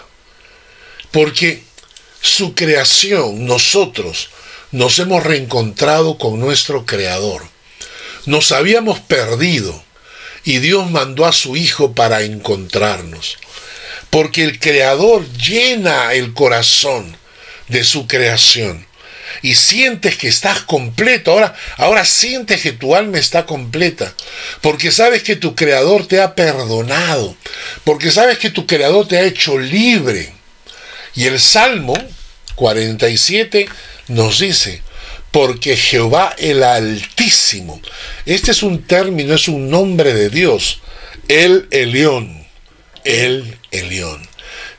Porque 1.10 1.64
su 2.22 2.54
creación, 2.54 3.48
nosotros, 3.48 4.30
nos 4.72 5.00
hemos 5.00 5.24
reencontrado 5.24 6.20
con 6.20 6.40
nuestro 6.40 6.86
Creador. 6.86 7.48
Nos 8.28 8.52
habíamos 8.52 9.00
perdido 9.00 9.84
y 10.44 10.60
Dios 10.60 10.92
mandó 10.92 11.26
a 11.26 11.34
su 11.34 11.58
Hijo 11.58 11.94
para 11.94 12.22
encontrarnos. 12.22 13.40
Porque 14.12 14.44
el 14.44 14.60
Creador 14.60 15.28
llena 15.32 16.14
el 16.14 16.36
corazón 16.36 17.18
de 17.70 17.84
su 17.84 18.06
creación 18.06 18.85
y 19.42 19.56
sientes 19.56 20.18
que 20.18 20.28
estás 20.28 20.62
completo. 20.62 21.32
Ahora, 21.32 21.56
ahora 21.78 22.06
sientes 22.06 22.62
que 22.62 22.72
tu 22.72 22.96
alma 22.96 23.18
está 23.18 23.46
completa, 23.46 24.14
porque 24.62 24.92
sabes 24.92 25.24
que 25.24 25.36
tu 25.36 25.56
creador 25.56 26.08
te 26.08 26.22
ha 26.22 26.36
perdonado, 26.36 27.36
porque 27.84 28.12
sabes 28.12 28.38
que 28.38 28.50
tu 28.50 28.66
creador 28.66 29.08
te 29.08 29.18
ha 29.18 29.24
hecho 29.24 29.58
libre. 29.58 30.34
Y 31.16 31.26
el 31.26 31.40
Salmo 31.40 31.96
47 32.56 33.68
nos 34.08 34.40
dice, 34.40 34.82
porque 35.32 35.76
Jehová 35.76 36.36
el 36.38 36.64
Altísimo, 36.64 37.82
este 38.26 38.52
es 38.52 38.64
un 38.64 38.84
término, 38.84 39.36
es 39.36 39.48
un 39.48 39.70
nombre 39.70 40.14
de 40.14 40.30
Dios, 40.30 40.82
el 41.28 41.68
Elión, 41.72 42.46
el 43.04 43.58
Elión. 43.72 44.28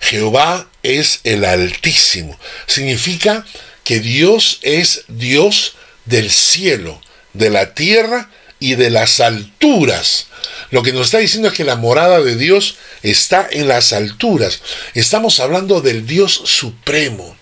Jehová 0.00 0.68
es 0.82 1.20
el 1.24 1.44
Altísimo. 1.44 2.38
Significa 2.66 3.44
que 3.86 4.00
Dios 4.00 4.58
es 4.62 5.04
Dios 5.06 5.74
del 6.06 6.32
cielo, 6.32 7.00
de 7.34 7.50
la 7.50 7.72
tierra 7.72 8.28
y 8.58 8.74
de 8.74 8.90
las 8.90 9.20
alturas. 9.20 10.26
Lo 10.72 10.82
que 10.82 10.92
nos 10.92 11.06
está 11.06 11.18
diciendo 11.18 11.48
es 11.48 11.54
que 11.54 11.62
la 11.62 11.76
morada 11.76 12.20
de 12.20 12.34
Dios 12.34 12.78
está 13.04 13.46
en 13.48 13.68
las 13.68 13.92
alturas. 13.92 14.60
Estamos 14.94 15.38
hablando 15.38 15.82
del 15.82 16.04
Dios 16.04 16.32
supremo. 16.32 17.36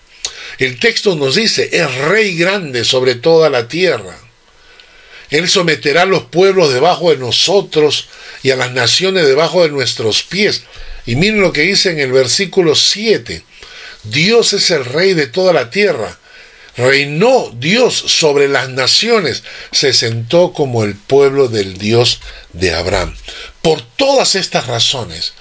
El 0.59 0.79
texto 0.79 1.17
nos 1.17 1.37
dice, 1.37 1.71
es 1.73 1.95
rey 1.95 2.37
grande 2.37 2.85
sobre 2.85 3.15
toda 3.15 3.49
la 3.49 3.67
tierra. 3.67 4.15
Él 5.31 5.49
someterá 5.49 6.03
a 6.03 6.07
los 6.07 6.25
pueblos 6.25 6.75
debajo 6.75 7.11
de 7.11 7.17
nosotros 7.17 8.11
y 8.43 8.51
a 8.51 8.57
las 8.57 8.71
naciones 8.73 9.27
debajo 9.27 9.63
de 9.63 9.71
nuestros 9.71 10.23
pies. 10.23 10.65
Y 11.07 11.17
miren 11.17 11.41
lo 11.41 11.55
que 11.55 11.63
dice 11.63 11.91
en 11.91 12.01
el 12.01 12.13
versículo 12.13 12.75
7. 12.75 13.43
Dios 14.03 14.53
es 14.53 14.71
el 14.71 14.85
rey 14.85 15.15
de 15.15 15.27
toda 15.27 15.55
la 15.55 15.71
tierra 15.71 16.19
Reinó 16.77 17.53
Dios 17.57 17.95
sobre 17.95 18.49
las 18.49 18.69
naciones, 18.69 19.45
se 19.71 19.93
sentó 19.93 20.53
como 20.53 20.83
el 20.83 20.95
pueblo 20.97 21.49
del 21.49 21.79
Dios 21.79 22.21
de 22.53 22.75
Abraham. 22.75 23.15
Por 23.63 23.81
todas 23.83 24.35
estas 24.35 24.67
razones 24.67 25.35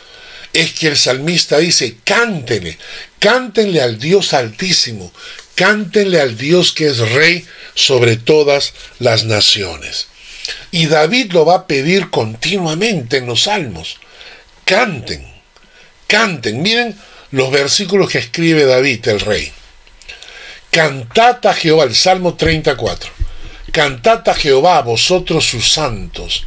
es 0.54 0.74
que 0.74 0.88
el 0.88 0.98
salmista 0.98 1.58
dice, 1.58 1.98
cántenle, 2.04 2.78
cántenle 3.20 3.82
al 3.82 4.00
Dios 4.00 4.34
altísimo, 4.34 5.12
cántenle 5.56 6.22
al 6.22 6.38
Dios 6.38 6.72
que 6.72 6.88
es 6.88 7.00
rey 7.00 7.46
sobre 7.74 8.18
todas 8.18 8.74
las 9.00 9.24
naciones. 9.26 10.08
Y 10.72 10.86
David 10.86 11.32
lo 11.32 11.46
va 11.46 11.56
a 11.56 11.68
pedir 11.68 12.10
continuamente 12.10 13.18
en 13.18 13.26
los 13.26 13.44
salmos. 13.44 13.98
Canten, 14.66 15.26
canten. 16.08 16.62
Miren 16.62 16.96
los 17.32 17.52
versículos 17.52 18.12
que 18.12 18.20
escribe 18.20 18.66
David, 18.66 19.08
el 19.08 19.20
rey. 19.20 19.52
Cantad 20.74 21.46
a 21.46 21.54
Jehová, 21.54 21.84
el 21.84 21.94
Salmo 21.94 22.34
34. 22.34 23.12
Cantad 23.72 24.28
a 24.28 24.34
Jehová, 24.34 24.82
vosotros 24.82 25.48
sus 25.48 25.72
santos. 25.72 26.46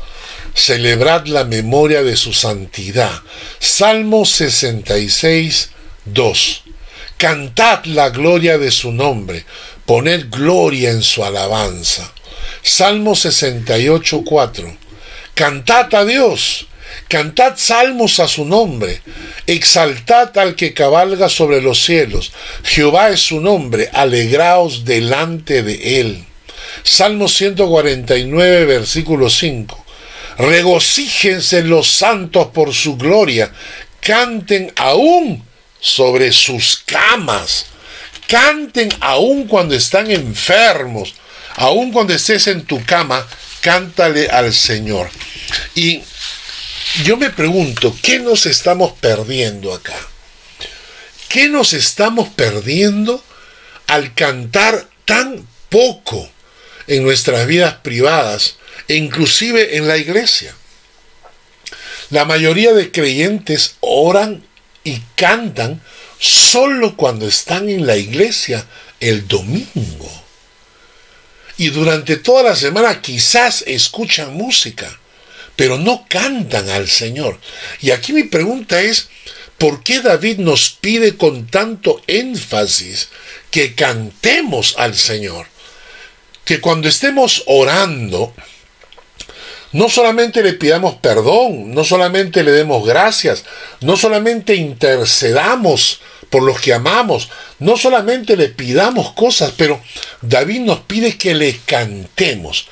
Celebrad 0.52 1.26
la 1.26 1.44
memoria 1.44 2.02
de 2.02 2.16
su 2.16 2.32
santidad. 2.32 3.22
Salmo 3.60 4.24
66, 4.24 5.70
2. 6.06 6.62
Cantad 7.16 7.84
la 7.84 8.10
gloria 8.10 8.58
de 8.58 8.72
su 8.72 8.90
nombre. 8.90 9.44
Poned 9.84 10.28
gloria 10.28 10.90
en 10.90 11.02
su 11.02 11.24
alabanza. 11.24 12.12
Salmo 12.62 13.14
68, 13.14 14.22
4. 14.26 14.76
Cantad 15.34 15.94
a 15.94 16.04
Dios 16.04 16.66
Cantad 17.08 17.56
salmos 17.56 18.18
a 18.18 18.26
su 18.26 18.44
nombre, 18.44 19.00
exaltad 19.46 20.36
al 20.38 20.56
que 20.56 20.74
cabalga 20.74 21.28
sobre 21.28 21.60
los 21.60 21.84
cielos. 21.84 22.32
Jehová 22.64 23.10
es 23.10 23.20
su 23.20 23.40
nombre, 23.40 23.90
alegraos 23.92 24.84
delante 24.84 25.62
de 25.62 26.00
él. 26.00 26.24
Salmo 26.82 27.28
149, 27.28 28.64
versículo 28.64 29.30
5. 29.30 29.84
Regocíjense 30.38 31.62
los 31.62 31.90
santos 31.90 32.48
por 32.48 32.74
su 32.74 32.96
gloria, 32.96 33.52
canten 34.00 34.72
aún 34.76 35.44
sobre 35.80 36.32
sus 36.32 36.82
camas, 36.84 37.66
canten 38.26 38.88
aún 39.00 39.46
cuando 39.46 39.76
están 39.76 40.10
enfermos, 40.10 41.14
aún 41.54 41.92
cuando 41.92 42.14
estés 42.14 42.48
en 42.48 42.64
tu 42.64 42.84
cama, 42.84 43.24
cántale 43.60 44.28
al 44.28 44.52
Señor. 44.52 45.08
Y 45.74 46.02
yo 47.02 47.16
me 47.16 47.30
pregunto, 47.30 47.94
¿qué 48.02 48.18
nos 48.18 48.46
estamos 48.46 48.92
perdiendo 48.92 49.74
acá? 49.74 49.96
¿Qué 51.28 51.48
nos 51.48 51.72
estamos 51.72 52.28
perdiendo 52.28 53.22
al 53.86 54.14
cantar 54.14 54.88
tan 55.04 55.46
poco 55.68 56.28
en 56.86 57.02
nuestras 57.02 57.46
vidas 57.46 57.74
privadas 57.82 58.56
e 58.88 58.94
inclusive 58.94 59.76
en 59.76 59.88
la 59.88 59.98
iglesia? 59.98 60.54
La 62.10 62.24
mayoría 62.24 62.72
de 62.72 62.90
creyentes 62.90 63.76
oran 63.80 64.44
y 64.84 65.02
cantan 65.16 65.82
solo 66.18 66.96
cuando 66.96 67.26
están 67.26 67.68
en 67.68 67.86
la 67.86 67.96
iglesia 67.96 68.64
el 69.00 69.26
domingo. 69.26 70.10
Y 71.58 71.70
durante 71.70 72.16
toda 72.16 72.44
la 72.44 72.56
semana 72.56 73.02
quizás 73.02 73.64
escuchan 73.66 74.34
música 74.34 74.98
pero 75.56 75.78
no 75.78 76.06
cantan 76.08 76.68
al 76.68 76.88
Señor. 76.88 77.38
Y 77.80 77.90
aquí 77.90 78.12
mi 78.12 78.24
pregunta 78.24 78.80
es, 78.80 79.08
¿por 79.58 79.82
qué 79.82 80.00
David 80.00 80.38
nos 80.38 80.70
pide 80.70 81.16
con 81.16 81.46
tanto 81.46 82.02
énfasis 82.06 83.08
que 83.50 83.74
cantemos 83.74 84.74
al 84.78 84.94
Señor? 84.94 85.46
Que 86.44 86.60
cuando 86.60 86.88
estemos 86.88 87.42
orando, 87.46 88.34
no 89.72 89.88
solamente 89.88 90.42
le 90.42 90.52
pidamos 90.52 90.96
perdón, 90.96 91.74
no 91.74 91.84
solamente 91.84 92.44
le 92.44 92.52
demos 92.52 92.86
gracias, 92.86 93.44
no 93.80 93.96
solamente 93.96 94.54
intercedamos 94.54 96.00
por 96.30 96.42
los 96.42 96.60
que 96.60 96.74
amamos, 96.74 97.28
no 97.58 97.76
solamente 97.76 98.36
le 98.36 98.48
pidamos 98.48 99.12
cosas, 99.12 99.52
pero 99.56 99.80
David 100.22 100.60
nos 100.60 100.80
pide 100.80 101.16
que 101.16 101.34
le 101.34 101.58
cantemos, 101.64 102.68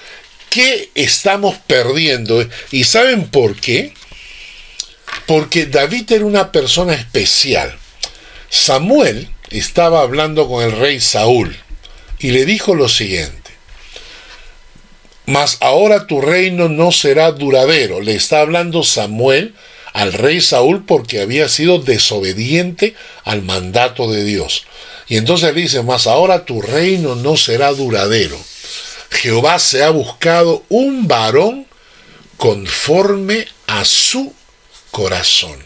qué 0.54 0.90
estamos 0.94 1.56
perdiendo? 1.66 2.48
¿Y 2.70 2.84
saben 2.84 3.26
por 3.28 3.56
qué? 3.56 3.92
Porque 5.26 5.66
David 5.66 6.12
era 6.12 6.24
una 6.24 6.52
persona 6.52 6.94
especial. 6.94 7.76
Samuel 8.50 9.28
estaba 9.50 10.02
hablando 10.02 10.46
con 10.46 10.62
el 10.62 10.70
rey 10.70 11.00
Saúl 11.00 11.56
y 12.20 12.30
le 12.30 12.44
dijo 12.44 12.76
lo 12.76 12.88
siguiente, 12.88 13.50
mas 15.26 15.58
ahora 15.60 16.06
tu 16.06 16.20
reino 16.20 16.68
no 16.68 16.92
será 16.92 17.32
duradero. 17.32 18.00
Le 18.00 18.14
está 18.14 18.40
hablando 18.40 18.84
Samuel 18.84 19.56
al 19.92 20.12
rey 20.12 20.40
Saúl 20.40 20.84
porque 20.86 21.20
había 21.20 21.48
sido 21.48 21.80
desobediente 21.80 22.94
al 23.24 23.42
mandato 23.42 24.08
de 24.08 24.22
Dios. 24.22 24.66
Y 25.08 25.16
entonces 25.16 25.52
le 25.52 25.62
dice, 25.62 25.82
mas 25.82 26.06
ahora 26.06 26.44
tu 26.44 26.62
reino 26.62 27.16
no 27.16 27.36
será 27.36 27.72
duradero. 27.72 28.38
Jehová 29.14 29.58
se 29.58 29.82
ha 29.82 29.90
buscado 29.90 30.64
un 30.68 31.08
varón 31.08 31.66
conforme 32.36 33.46
a 33.66 33.84
su 33.84 34.34
corazón. 34.90 35.64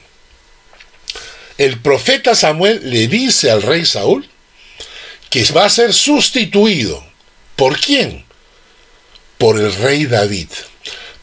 El 1.57 1.81
profeta 1.81 2.35
Samuel 2.35 2.81
le 2.85 3.09
dice 3.09 3.51
al 3.51 3.63
rey 3.63 3.85
Saúl 3.85 4.29
que 5.31 5.45
va 5.53 5.65
a 5.65 5.71
ser 5.71 5.93
sustituido. 5.93 7.05
¿Por 7.57 7.81
quién? 7.81 8.25
Por 9.39 9.59
el 9.59 9.75
rey 9.75 10.07
David. 10.07 10.49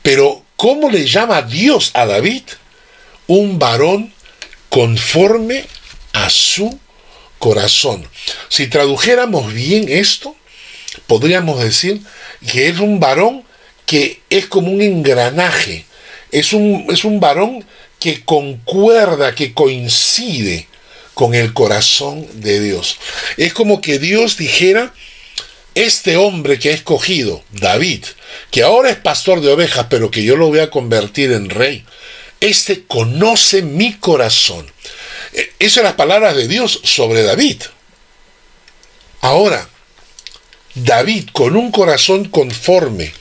Pero, 0.02 0.44
¿cómo 0.56 0.90
le 0.90 1.08
llama 1.08 1.42
Dios 1.42 1.92
a 1.94 2.06
David? 2.06 2.44
Un 3.28 3.58
varón 3.58 4.14
conforme 4.70 5.66
a 6.14 6.30
su 6.30 6.80
corazón. 7.40 8.08
Si 8.50 8.68
tradujéramos 8.68 9.54
bien 9.54 9.86
esto, 9.88 10.36
podríamos 11.08 11.62
decir 11.62 12.02
que 12.52 12.68
es 12.68 12.80
un 12.80 13.00
varón 13.00 13.44
que 13.86 14.22
es 14.30 14.48
como 14.48 14.72
un 14.72 14.82
engranaje, 14.82 15.86
es 16.32 16.54
un, 16.54 16.88
es 16.90 17.06
un 17.06 17.20
varón 17.20 17.66
que 18.00 18.24
concuerda, 18.24 19.36
que 19.36 19.54
coincide 19.54 20.68
con 21.14 21.34
el 21.34 21.54
corazón 21.54 22.28
de 22.42 22.60
Dios. 22.60 22.98
Es 23.38 23.54
como 23.54 23.82
que 23.82 24.00
Dios 24.00 24.38
dijera, 24.38 24.94
este 25.76 26.18
hombre 26.18 26.58
que 26.58 26.72
he 26.72 26.74
escogido, 26.74 27.44
David, 27.52 28.06
que 28.50 28.64
ahora 28.64 28.90
es 28.90 28.98
pastor 28.98 29.42
de 29.42 29.52
ovejas, 29.52 29.88
pero 29.90 30.10
que 30.10 30.24
yo 30.24 30.36
lo 30.36 30.48
voy 30.48 30.60
a 30.60 30.70
convertir 30.70 31.32
en 31.32 31.50
rey, 31.50 31.86
este 32.40 32.84
conoce 32.86 33.62
mi 33.62 33.94
corazón. 33.94 34.72
E, 35.34 35.52
esas 35.60 35.74
son 35.74 35.84
las 35.84 35.94
palabras 35.94 36.36
de 36.36 36.48
Dios 36.48 36.80
sobre 36.84 37.24
David. 37.24 37.62
Ahora, 39.22 39.68
David, 40.76 41.30
con 41.32 41.56
un 41.56 41.72
corazón 41.72 42.26
conforme 42.26 43.14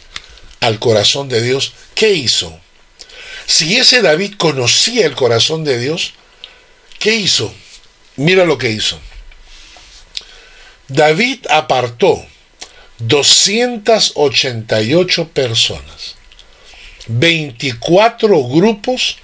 al 0.61 0.81
corazón 0.81 1.29
de 1.29 1.41
Dios, 1.41 1.73
¿qué 1.95 2.13
hizo? 2.13 2.59
Si 3.47 3.77
ese 3.77 4.03
David 4.03 4.35
conocía 4.37 5.07
el 5.07 5.15
corazón 5.15 5.63
de 5.63 5.79
Dios, 5.79 6.15
¿qué 6.99 7.15
hizo? 7.15 7.55
Mira 8.17 8.45
lo 8.45 8.59
que 8.59 8.71
hizo. 8.71 8.99
David 10.89 11.47
apartó 11.49 12.27
288 12.99 15.29
personas, 15.29 16.17
24 17.07 18.43
grupos 18.49 19.19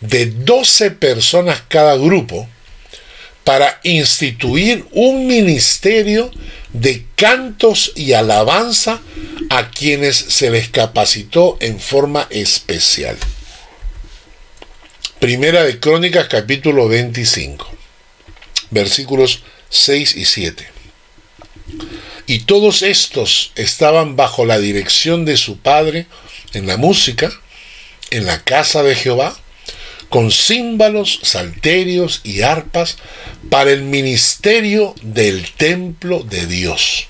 de 0.00 0.26
12 0.26 0.90
personas 0.92 1.62
cada 1.68 1.96
grupo, 1.96 2.48
para 3.44 3.80
instituir 3.84 4.84
un 4.90 5.28
ministerio 5.28 6.32
de 6.80 7.06
cantos 7.14 7.92
y 7.94 8.12
alabanza 8.12 9.00
a 9.48 9.70
quienes 9.70 10.16
se 10.16 10.50
les 10.50 10.68
capacitó 10.68 11.56
en 11.60 11.80
forma 11.80 12.26
especial. 12.30 13.16
Primera 15.18 15.64
de 15.64 15.80
Crónicas 15.80 16.28
capítulo 16.28 16.88
25, 16.88 17.66
versículos 18.70 19.42
6 19.70 20.16
y 20.16 20.24
7. 20.26 20.68
Y 22.26 22.40
todos 22.40 22.82
estos 22.82 23.52
estaban 23.54 24.16
bajo 24.16 24.44
la 24.44 24.58
dirección 24.58 25.24
de 25.24 25.38
su 25.38 25.58
padre 25.58 26.06
en 26.52 26.66
la 26.66 26.76
música, 26.76 27.30
en 28.10 28.26
la 28.26 28.42
casa 28.44 28.82
de 28.82 28.94
Jehová, 28.94 29.36
con 30.08 30.30
címbalos, 30.30 31.18
salterios 31.22 32.20
y 32.24 32.40
arpas 32.42 32.96
para 33.50 33.70
el 33.70 33.82
ministerio 33.82 34.94
del 35.02 35.50
templo 35.52 36.22
de 36.22 36.46
Dios. 36.46 37.08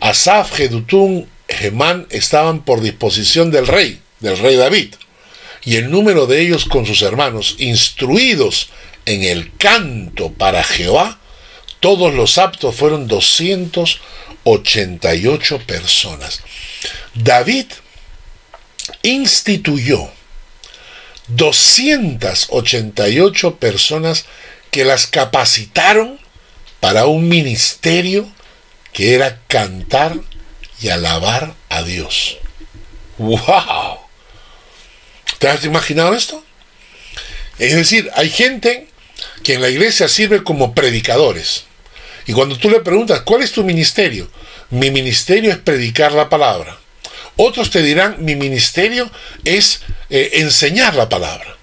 Asaf, 0.00 0.54
Jedutún, 0.54 1.28
Gemán 1.48 2.06
estaban 2.10 2.64
por 2.64 2.80
disposición 2.80 3.50
del 3.50 3.66
rey, 3.66 4.00
del 4.20 4.38
rey 4.38 4.56
David, 4.56 4.94
y 5.64 5.76
el 5.76 5.90
número 5.90 6.26
de 6.26 6.40
ellos 6.40 6.64
con 6.64 6.86
sus 6.86 7.02
hermanos, 7.02 7.56
instruidos 7.58 8.70
en 9.04 9.24
el 9.24 9.54
canto 9.56 10.32
para 10.32 10.62
Jehová, 10.62 11.18
todos 11.80 12.14
los 12.14 12.38
aptos 12.38 12.74
fueron 12.74 13.06
288 13.08 15.58
personas. 15.66 16.40
David 17.14 17.66
instituyó 19.02 20.15
288 21.28 23.56
personas 23.56 24.26
que 24.70 24.84
las 24.84 25.06
capacitaron 25.06 26.18
para 26.80 27.06
un 27.06 27.28
ministerio 27.28 28.28
que 28.92 29.14
era 29.14 29.40
cantar 29.48 30.16
y 30.80 30.88
alabar 30.88 31.54
a 31.68 31.82
Dios. 31.82 32.38
¡Wow! 33.18 33.98
¿Te 35.38 35.48
has 35.48 35.64
imaginado 35.64 36.14
esto? 36.14 36.42
Es 37.58 37.74
decir, 37.74 38.10
hay 38.14 38.30
gente 38.30 38.88
que 39.42 39.54
en 39.54 39.62
la 39.62 39.70
iglesia 39.70 40.08
sirve 40.08 40.44
como 40.44 40.74
predicadores. 40.74 41.64
Y 42.26 42.32
cuando 42.32 42.58
tú 42.58 42.70
le 42.70 42.80
preguntas, 42.80 43.22
¿cuál 43.22 43.42
es 43.42 43.52
tu 43.52 43.64
ministerio? 43.64 44.30
Mi 44.70 44.90
ministerio 44.90 45.52
es 45.52 45.58
predicar 45.58 46.12
la 46.12 46.28
palabra. 46.28 46.78
Otros 47.36 47.70
te 47.70 47.82
dirán, 47.82 48.16
mi 48.20 48.34
ministerio 48.34 49.10
es 49.44 49.80
eh, 50.08 50.30
enseñar 50.34 50.94
la 50.94 51.08
palabra. 51.08 51.56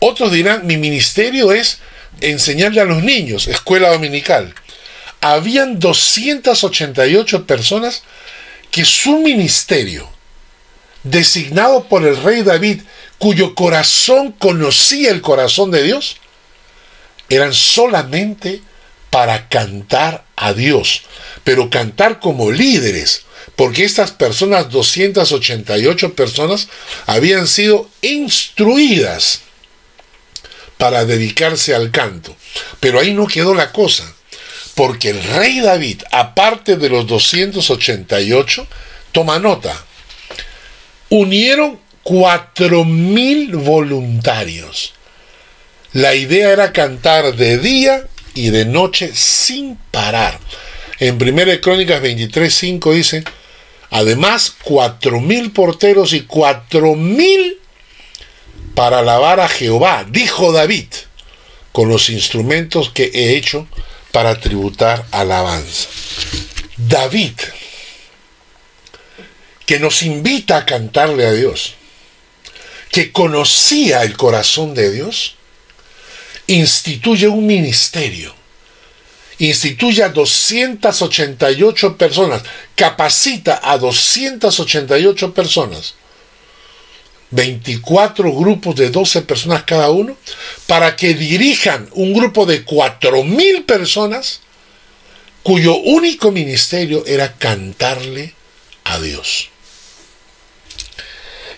Otros 0.00 0.32
dirán, 0.32 0.66
mi 0.66 0.76
ministerio 0.76 1.52
es 1.52 1.78
enseñarle 2.20 2.80
a 2.80 2.84
los 2.84 3.02
niños, 3.02 3.46
escuela 3.46 3.90
dominical. 3.90 4.54
Habían 5.20 5.78
288 5.78 7.46
personas 7.46 8.02
que 8.70 8.84
su 8.84 9.18
ministerio, 9.18 10.08
designado 11.02 11.84
por 11.84 12.06
el 12.06 12.16
rey 12.22 12.42
David, 12.42 12.82
cuyo 13.18 13.54
corazón 13.54 14.32
conocía 14.32 15.10
el 15.10 15.20
corazón 15.20 15.70
de 15.70 15.82
Dios, 15.82 16.16
eran 17.28 17.52
solamente 17.52 18.62
para 19.10 19.48
cantar 19.48 20.24
a 20.36 20.52
Dios, 20.52 21.02
pero 21.44 21.70
cantar 21.70 22.20
como 22.20 22.50
líderes, 22.50 23.24
porque 23.58 23.84
estas 23.84 24.12
personas, 24.12 24.70
288 24.70 26.14
personas, 26.14 26.68
habían 27.06 27.48
sido 27.48 27.90
instruidas 28.02 29.40
para 30.76 31.04
dedicarse 31.04 31.74
al 31.74 31.90
canto. 31.90 32.36
Pero 32.78 33.00
ahí 33.00 33.12
no 33.12 33.26
quedó 33.26 33.54
la 33.54 33.72
cosa, 33.72 34.14
porque 34.76 35.10
el 35.10 35.20
rey 35.24 35.58
David, 35.58 36.02
aparte 36.12 36.76
de 36.76 36.88
los 36.88 37.08
288, 37.08 38.64
toma 39.10 39.40
nota, 39.40 39.74
unieron 41.08 41.80
4.000 42.04 43.60
voluntarios. 43.60 44.94
La 45.94 46.14
idea 46.14 46.52
era 46.52 46.72
cantar 46.72 47.34
de 47.34 47.58
día 47.58 48.06
y 48.34 48.50
de 48.50 48.66
noche 48.66 49.10
sin 49.16 49.74
parar. 49.90 50.38
En 51.00 51.20
1 51.20 51.60
Crónicas 51.60 52.00
23.5 52.00 52.94
dice, 52.94 53.24
además, 53.90 54.54
4.000 54.64 55.52
porteros 55.52 56.12
y 56.12 56.26
4.000 56.26 57.56
para 58.74 59.00
alabar 59.00 59.40
a 59.40 59.48
Jehová, 59.48 60.06
dijo 60.08 60.52
David, 60.52 60.86
con 61.72 61.88
los 61.88 62.10
instrumentos 62.10 62.90
que 62.90 63.10
he 63.14 63.36
hecho 63.36 63.66
para 64.12 64.40
tributar 64.40 65.04
alabanza. 65.10 65.88
David, 66.76 67.32
que 69.66 69.78
nos 69.78 70.02
invita 70.02 70.56
a 70.56 70.64
cantarle 70.64 71.26
a 71.26 71.32
Dios, 71.32 71.74
que 72.90 73.12
conocía 73.12 74.02
el 74.02 74.16
corazón 74.16 74.74
de 74.74 74.90
Dios, 74.90 75.34
instituye 76.46 77.28
un 77.28 77.46
ministerio, 77.46 78.34
instituye 79.38 80.02
a 80.02 80.08
288 80.08 81.96
personas, 81.96 82.42
capacita 82.74 83.60
a 83.62 83.78
288 83.78 85.32
personas, 85.32 85.94
24 87.30 88.32
grupos 88.32 88.74
de 88.76 88.90
12 88.90 89.22
personas 89.22 89.62
cada 89.64 89.90
uno, 89.90 90.16
para 90.66 90.96
que 90.96 91.14
dirijan 91.14 91.88
un 91.92 92.12
grupo 92.12 92.46
de 92.46 92.64
4.000 92.64 93.64
personas 93.64 94.40
cuyo 95.42 95.76
único 95.76 96.30
ministerio 96.30 97.04
era 97.06 97.34
cantarle 97.34 98.34
a 98.84 99.00
Dios. 99.00 99.50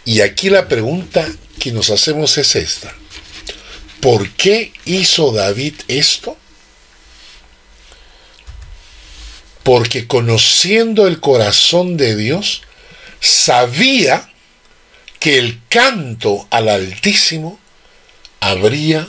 Y 0.04 0.20
aquí 0.20 0.50
la 0.50 0.68
pregunta 0.68 1.26
que 1.58 1.72
nos 1.72 1.90
hacemos 1.90 2.36
es 2.38 2.56
esta. 2.56 2.94
¿Por 4.00 4.30
qué 4.30 4.72
hizo 4.84 5.32
David 5.32 5.74
esto? 5.88 6.36
Porque 9.62 10.06
conociendo 10.06 11.06
el 11.06 11.20
corazón 11.20 11.96
de 11.96 12.16
Dios, 12.16 12.62
sabía 13.20 14.30
que 15.18 15.38
el 15.38 15.60
canto 15.68 16.46
al 16.50 16.68
Altísimo 16.68 17.60
abría 18.40 19.08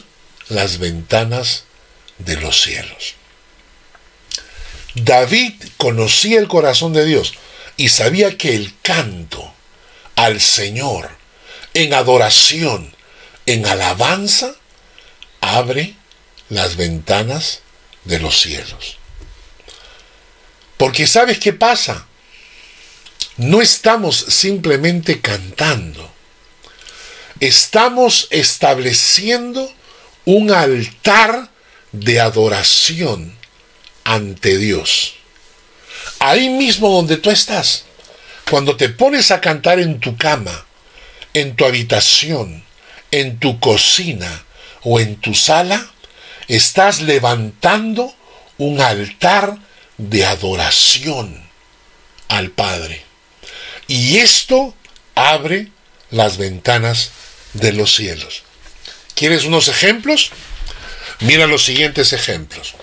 las 0.50 0.78
ventanas 0.78 1.64
de 2.18 2.36
los 2.36 2.62
cielos. 2.62 3.16
David 4.96 5.54
conocía 5.78 6.40
el 6.40 6.50
corazón 6.50 6.92
de 6.92 7.06
Dios 7.06 7.34
y 7.78 7.90
sabía 7.90 8.38
que 8.38 8.56
el 8.56 8.74
canto 8.82 9.54
al 10.16 10.42
Señor 10.42 11.22
en 11.74 11.94
adoración, 11.94 12.94
en 13.46 13.66
alabanza, 13.66 14.54
abre 15.40 15.96
las 16.50 16.76
ventanas 16.76 17.62
de 18.04 18.20
los 18.20 18.42
cielos. 18.42 18.98
Porque 20.82 21.06
sabes 21.06 21.38
qué 21.38 21.54
pasa? 21.54 22.08
No 23.38 23.62
estamos 23.62 24.17
simplemente 24.17 25.22
cantando. 25.22 26.12
Estamos 27.39 28.28
estableciendo 28.32 29.72
un 30.26 30.50
altar 30.50 31.52
de 31.91 32.20
adoración 32.20 33.38
ante 34.06 34.58
Dios. 34.58 35.13
Ahí 36.17 36.50
mismo 36.50 36.89
donde 36.89 37.17
tú 37.17 37.30
estás, 37.30 37.84
cuando 38.50 38.76
te 38.76 38.89
pones 38.89 39.30
a 39.30 39.39
cantar 39.39 39.80
en 39.80 40.00
tu 40.00 40.17
cama, 40.17 40.65
en 41.36 41.56
tu 41.56 41.65
habitación, 41.65 42.63
en 43.12 43.38
tu 43.38 43.60
cocina, 43.60 44.46
o 44.82 45.00
en 45.00 45.17
tu 45.17 45.36
sala, 45.36 45.91
estás 46.48 47.02
levantando 47.02 48.15
un 48.58 48.82
altar 48.82 49.60
de 50.02 50.26
adoración 50.26 51.48
al 52.28 52.50
Padre. 52.50 53.04
Y 53.88 54.18
esto 54.18 54.76
abre 55.16 55.68
las 56.10 56.38
ventanas 56.38 57.12
de 57.54 57.72
los 57.74 57.96
cielos. 57.96 58.44
¿Quieres 59.14 59.44
unos 59.44 59.68
ejemplos? 59.68 60.32
Mira 61.20 61.46
los 61.46 61.64
siguientes 61.64 62.14
ejemplos. 62.14 62.74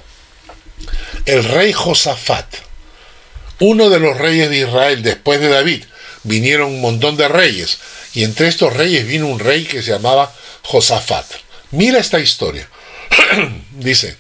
El 1.27 1.43
rey 1.45 1.73
Josafat, 1.73 2.47
uno 3.59 3.91
de 3.91 3.99
los 3.99 4.17
reyes 4.17 4.49
de 4.49 4.59
Israel 4.59 5.03
después 5.03 5.41
de 5.41 5.49
David, 5.49 5.85
vinieron 6.23 6.69
un 6.69 6.81
montón 6.81 7.17
de 7.17 7.27
reyes, 7.27 7.79
y 8.15 8.23
entre 8.23 8.49
estos 8.49 8.75
reyes 8.75 9.07
vino 9.07 9.27
un 9.27 9.41
rey 9.41 9.65
que 9.65 9.83
se 9.83 9.91
llamaba 9.91 10.33
Josafat. 10.63 11.27
Mira 11.73 11.99
esta 11.99 12.21
historia. 12.21 12.69
Dice, 13.73 14.17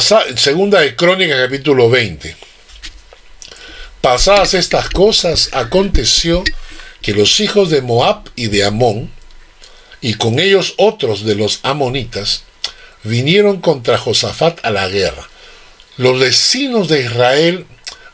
segunda 0.00 0.80
de 0.80 0.96
Crónica 0.96 1.36
capítulo 1.36 1.90
20. 1.90 2.34
Pasadas 4.00 4.54
estas 4.54 4.88
cosas, 4.88 5.50
aconteció 5.52 6.42
que 7.02 7.12
los 7.12 7.40
hijos 7.40 7.68
de 7.70 7.82
Moab 7.82 8.30
y 8.34 8.46
de 8.46 8.64
Amón, 8.64 9.10
y 10.00 10.14
con 10.14 10.38
ellos 10.38 10.74
otros 10.78 11.24
de 11.24 11.34
los 11.34 11.60
amonitas, 11.62 12.44
vinieron 13.04 13.60
contra 13.60 13.98
Josafat 13.98 14.64
a 14.64 14.70
la 14.70 14.88
guerra. 14.88 15.28
Los 15.98 16.18
vecinos 16.18 16.88
de 16.88 17.02
Israel 17.02 17.66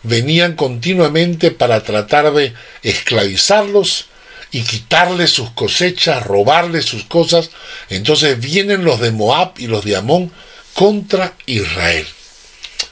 venían 0.03 0.57
continuamente 0.57 1.51
para 1.51 1.83
tratar 1.85 2.33
de 2.33 2.55
esclavizarlos 2.83 4.07
y 4.51 4.63
quitarles 4.63 5.31
sus 5.31 5.51
cosechas, 5.51 6.25
robarles 6.25 6.87
sus 6.87 7.05
cosas. 7.05 7.51
Entonces 7.89 8.41
vienen 8.41 8.85
los 8.85 9.01
de 9.01 9.13
Moab 9.13 9.53
y 9.59 9.69
los 9.69 9.85
de 9.85 9.97
Amón 9.97 10.33
contra 10.79 11.35
Israel. 11.47 12.07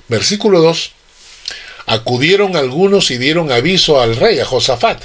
Versículo 0.09 0.61
2. 0.61 0.91
Acudieron 1.87 2.57
algunos 2.57 3.13
y 3.13 3.17
dieron 3.17 3.53
aviso 3.53 4.01
al 4.01 4.17
rey, 4.17 4.41
a 4.41 4.45
Josafat, 4.45 5.05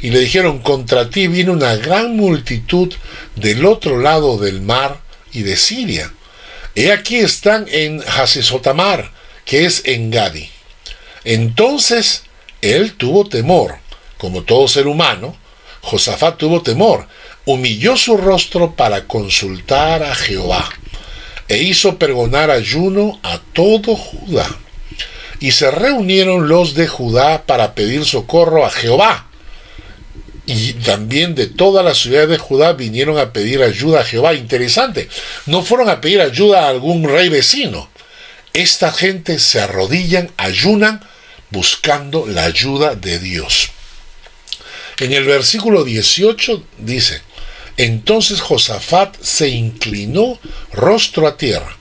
y 0.00 0.08
le 0.08 0.20
dijeron, 0.20 0.60
contra 0.60 1.10
ti 1.10 1.26
viene 1.26 1.50
una 1.50 1.76
gran 1.76 2.16
multitud 2.16 2.90
del 3.36 3.66
otro 3.66 3.98
lado 3.98 4.38
del 4.38 4.62
mar 4.62 5.02
y 5.32 5.42
de 5.42 5.58
Siria. 5.58 6.14
He 6.74 6.92
aquí 6.92 7.16
están 7.16 7.66
en 7.70 8.02
Hasesotamar, 8.02 9.12
que 9.44 9.66
es 9.66 9.82
en 9.84 10.10
Gadi. 10.10 10.48
Entonces 11.24 12.22
él 12.62 12.94
tuvo 12.94 13.28
temor, 13.28 13.76
como 14.16 14.44
todo 14.44 14.66
ser 14.66 14.86
humano, 14.86 15.36
Josafat 15.82 16.38
tuvo 16.38 16.62
temor, 16.62 17.06
humilló 17.44 17.98
su 17.98 18.16
rostro 18.16 18.74
para 18.74 19.06
consultar 19.06 20.02
a 20.02 20.14
Jehová, 20.14 20.70
e 21.48 21.58
hizo 21.58 21.98
pergonar 21.98 22.50
ayuno 22.50 23.18
a 23.22 23.38
todo 23.52 23.96
Judá. 23.96 24.48
Y 25.40 25.52
se 25.52 25.70
reunieron 25.70 26.48
los 26.48 26.74
de 26.74 26.86
Judá 26.86 27.44
para 27.44 27.74
pedir 27.74 28.04
socorro 28.04 28.64
a 28.64 28.70
Jehová. 28.70 29.26
Y 30.46 30.74
también 30.74 31.34
de 31.34 31.46
todas 31.46 31.84
las 31.84 31.98
ciudades 31.98 32.28
de 32.28 32.38
Judá 32.38 32.72
vinieron 32.74 33.18
a 33.18 33.32
pedir 33.32 33.62
ayuda 33.62 34.00
a 34.00 34.04
Jehová. 34.04 34.34
Interesante, 34.34 35.08
no 35.46 35.62
fueron 35.62 35.88
a 35.88 36.00
pedir 36.00 36.20
ayuda 36.20 36.64
a 36.64 36.68
algún 36.68 37.04
rey 37.04 37.28
vecino. 37.28 37.88
Esta 38.52 38.92
gente 38.92 39.38
se 39.38 39.60
arrodillan, 39.60 40.30
ayunan, 40.36 41.00
buscando 41.50 42.26
la 42.26 42.44
ayuda 42.44 42.94
de 42.94 43.18
Dios. 43.18 43.70
En 44.98 45.12
el 45.12 45.24
versículo 45.24 45.82
18 45.82 46.62
dice, 46.78 47.20
entonces 47.76 48.40
Josafat 48.40 49.16
se 49.20 49.48
inclinó 49.48 50.38
rostro 50.72 51.26
a 51.26 51.36
tierra, 51.36 51.76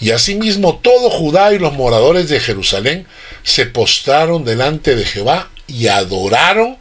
y 0.00 0.10
asimismo 0.10 0.78
todo 0.78 1.10
Judá 1.10 1.52
y 1.52 1.58
los 1.58 1.72
moradores 1.72 2.28
de 2.28 2.40
Jerusalén 2.40 3.06
se 3.42 3.66
postraron 3.66 4.44
delante 4.44 4.94
de 4.94 5.04
Jehová 5.04 5.50
y 5.66 5.88
adoraron 5.88 6.78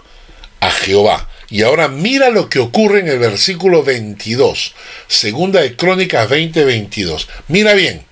a 0.60 0.72
Jehová. 0.72 1.30
Y 1.50 1.62
ahora 1.62 1.88
mira 1.88 2.30
lo 2.30 2.50
que 2.50 2.60
ocurre 2.60 3.00
en 3.00 3.08
el 3.08 3.20
versículo 3.20 3.84
22, 3.84 4.74
segunda 5.08 5.62
de 5.62 5.76
Crónicas 5.76 6.28
20:22. 6.30 7.28
Mira 7.48 7.74
bien, 7.74 8.04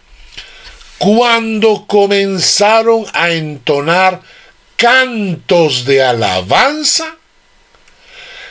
cuando 1.00 1.86
comenzaron 1.88 3.06
a 3.14 3.32
entonar 3.32 4.22
cantos 4.76 5.86
de 5.86 6.04
alabanza, 6.04 7.18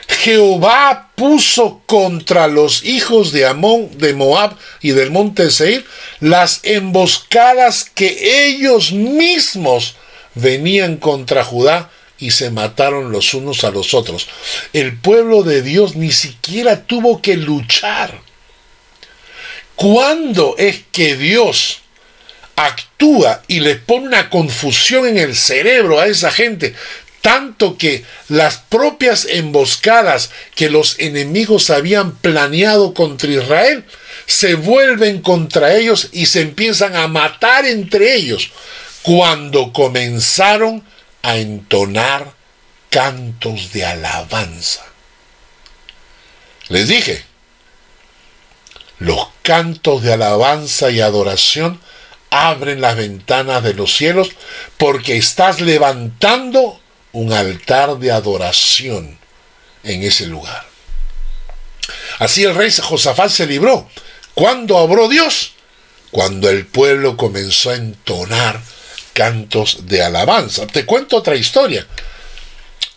Jehová 0.07 1.11
puso 1.15 1.81
contra 1.85 2.47
los 2.47 2.83
hijos 2.83 3.31
de 3.31 3.45
Amón, 3.45 3.97
de 3.97 4.13
Moab 4.13 4.55
y 4.81 4.91
del 4.91 5.11
monte 5.11 5.49
Seir 5.51 5.85
las 6.19 6.61
emboscadas 6.63 7.89
que 7.93 8.47
ellos 8.47 8.91
mismos 8.91 9.95
venían 10.35 10.97
contra 10.97 11.43
Judá 11.43 11.89
y 12.19 12.31
se 12.31 12.51
mataron 12.51 13.11
los 13.11 13.33
unos 13.33 13.63
a 13.63 13.71
los 13.71 13.93
otros. 13.93 14.27
El 14.71 14.97
pueblo 14.97 15.43
de 15.43 15.61
Dios 15.61 15.95
ni 15.95 16.11
siquiera 16.11 16.83
tuvo 16.83 17.21
que 17.21 17.35
luchar. 17.35 18.21
¿Cuándo 19.75 20.55
es 20.57 20.81
que 20.91 21.15
Dios 21.15 21.81
actúa 22.55 23.41
y 23.47 23.59
le 23.59 23.75
pone 23.75 24.07
una 24.07 24.29
confusión 24.29 25.07
en 25.07 25.17
el 25.17 25.35
cerebro 25.35 25.99
a 25.99 26.07
esa 26.07 26.31
gente 26.31 26.75
tanto 27.23 27.77
que 27.77 28.03
las 28.27 28.57
propias 28.57 29.23
emboscadas 29.23 30.29
que 30.55 30.69
los 30.69 30.99
enemigos 30.99 31.69
habían 31.69 32.17
planeado 32.17 32.93
contra 32.93 33.31
Israel 33.31 33.85
se 34.25 34.55
vuelven 34.55 35.21
contra 35.21 35.73
ellos 35.73 36.09
y 36.11 36.25
se 36.25 36.41
empiezan 36.41 36.97
a 36.97 37.07
matar 37.07 37.65
entre 37.65 38.13
ellos 38.15 38.51
cuando 39.03 39.71
comenzaron 39.71 40.83
a 41.21 41.37
entonar 41.37 42.33
cantos 42.89 43.71
de 43.71 43.85
alabanza. 43.85 44.83
Les 46.67 46.89
dije, 46.89 47.23
los 48.99 49.29
cantos 49.43 50.03
de 50.03 50.11
alabanza 50.11 50.91
y 50.91 50.99
adoración 50.99 51.79
abren 52.29 52.81
las 52.81 52.97
ventanas 52.97 53.63
de 53.63 53.75
los 53.75 53.95
cielos 53.95 54.31
porque 54.77 55.15
estás 55.15 55.61
levantando 55.61 56.82
un 57.13 57.31
altar 57.31 57.97
de 57.97 58.11
adoración 58.11 59.17
en 59.83 60.03
ese 60.03 60.27
lugar. 60.27 60.65
Así 62.19 62.43
el 62.43 62.55
rey 62.55 62.71
Josafat 62.71 63.29
se 63.29 63.47
libró. 63.47 63.89
¿Cuándo 64.33 64.77
obró 64.77 65.07
Dios? 65.07 65.53
Cuando 66.11 66.49
el 66.49 66.65
pueblo 66.65 67.17
comenzó 67.17 67.69
a 67.69 67.75
entonar 67.75 68.61
cantos 69.13 69.87
de 69.87 70.03
alabanza. 70.03 70.67
Te 70.67 70.85
cuento 70.85 71.17
otra 71.17 71.35
historia. 71.35 71.87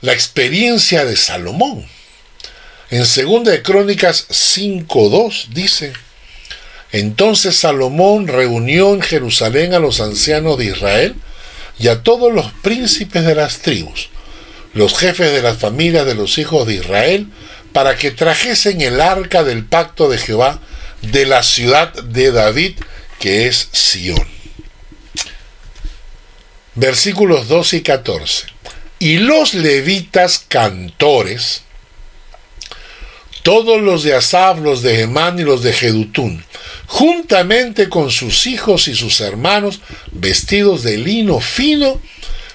La 0.01 0.13
experiencia 0.13 1.05
de 1.05 1.17
Salomón. 1.17 1.87
En 2.91 3.01
2 3.01 3.45
de 3.45 3.63
Crónicas 3.63 4.29
5.2 4.29 5.49
dice, 5.49 5.93
entonces 6.93 7.57
Salomón 7.57 8.29
reunió 8.29 8.95
en 8.95 9.03
Jerusalén 9.03 9.75
a 9.75 9.81
los 9.81 10.01
ancianos 10.01 10.57
de 10.57 10.67
Israel 10.67 11.17
y 11.79 11.89
a 11.89 12.03
todos 12.03 12.33
los 12.33 12.53
príncipes 12.63 13.25
de 13.25 13.35
las 13.35 13.59
tribus, 13.59 14.09
los 14.75 14.97
jefes 14.99 15.33
de 15.33 15.43
las 15.43 15.59
familias 15.59 16.07
de 16.07 16.15
los 16.15 16.39
hijos 16.39 16.67
de 16.67 16.75
Israel, 16.75 17.29
para 17.73 17.97
que 17.97 18.11
trajesen 18.11 18.81
el 18.81 19.01
arca 19.01 19.45
del 19.45 19.65
pacto 19.65 20.09
de 20.09 20.19
Jehová 20.19 20.61
de 21.03 21.27
la 21.27 21.43
ciudad 21.43 21.93
de 21.93 22.33
David, 22.33 22.79
que 23.19 23.47
es 23.47 23.69
Sión. 23.73 24.27
Versículos 26.75 27.49
12 27.49 27.79
y 27.79 27.83
14. 27.83 28.47
Y 28.99 29.19
los 29.19 29.55
levitas 29.55 30.45
cantores, 30.49 31.63
todos 33.43 33.81
los 33.81 34.03
de 34.03 34.15
Asab, 34.15 34.61
los 34.61 34.83
de 34.83 34.97
Gemán 34.97 35.39
y 35.39 35.43
los 35.43 35.63
de 35.63 35.73
Jedutún, 35.73 36.45
juntamente 36.87 37.89
con 37.89 38.11
sus 38.11 38.47
hijos 38.47 38.89
y 38.89 38.95
sus 38.95 39.21
hermanos, 39.21 39.81
vestidos 40.13 40.83
de 40.83 40.99
lino 40.99 41.41
fino, 41.41 42.01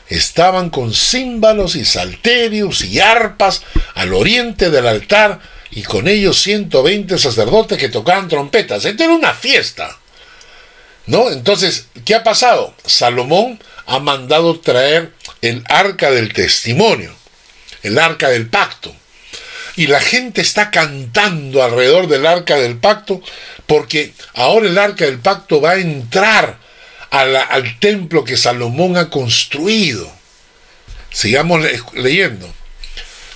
estaban 0.08 0.70
con 0.70 0.94
címbalos 0.94 1.76
y 1.76 1.86
salterios 1.86 2.84
y 2.84 3.00
arpas 3.00 3.64
al 3.96 4.14
oriente 4.14 4.70
del 4.70 4.88
altar 4.88 5.40
y 5.72 5.84
con 5.84 6.08
ellos 6.08 6.42
120 6.42 7.18
sacerdotes 7.18 7.78
que 7.78 7.90
tocaban 7.90 8.28
trompetas. 8.28 8.84
Esto 8.84 9.04
era 9.04 9.14
una 9.14 9.34
fiesta. 9.34 9.98
¿No? 11.08 11.32
Entonces, 11.32 11.88
¿qué 12.06 12.14
ha 12.14 12.24
pasado? 12.24 12.76
Salomón 12.86 13.60
ha 13.86 14.00
mandado 14.00 14.60
traer 14.60 15.14
el 15.42 15.64
arca 15.68 16.12
del 16.12 16.34
testimonio, 16.34 17.14
el 17.82 17.98
arca 17.98 18.30
del 18.30 18.48
pacto. 18.48 18.94
Y 19.78 19.88
la 19.88 20.02
gente 20.02 20.42
está 20.42 20.70
cantando 20.70 21.64
alrededor 21.64 22.08
del 22.08 22.26
arca 22.26 22.58
del 22.58 22.78
pacto 22.78 23.22
porque 23.72 24.14
ahora 24.34 24.68
el 24.68 24.78
arca 24.78 25.06
del 25.06 25.20
pacto 25.20 25.62
va 25.62 25.72
a 25.72 25.78
entrar 25.78 26.58
al 27.10 27.80
templo 27.80 28.26
que 28.26 28.36
Salomón 28.36 28.98
ha 28.98 29.10
construido. 29.10 30.12
Sigamos 31.10 31.62
leyendo. 31.94 32.54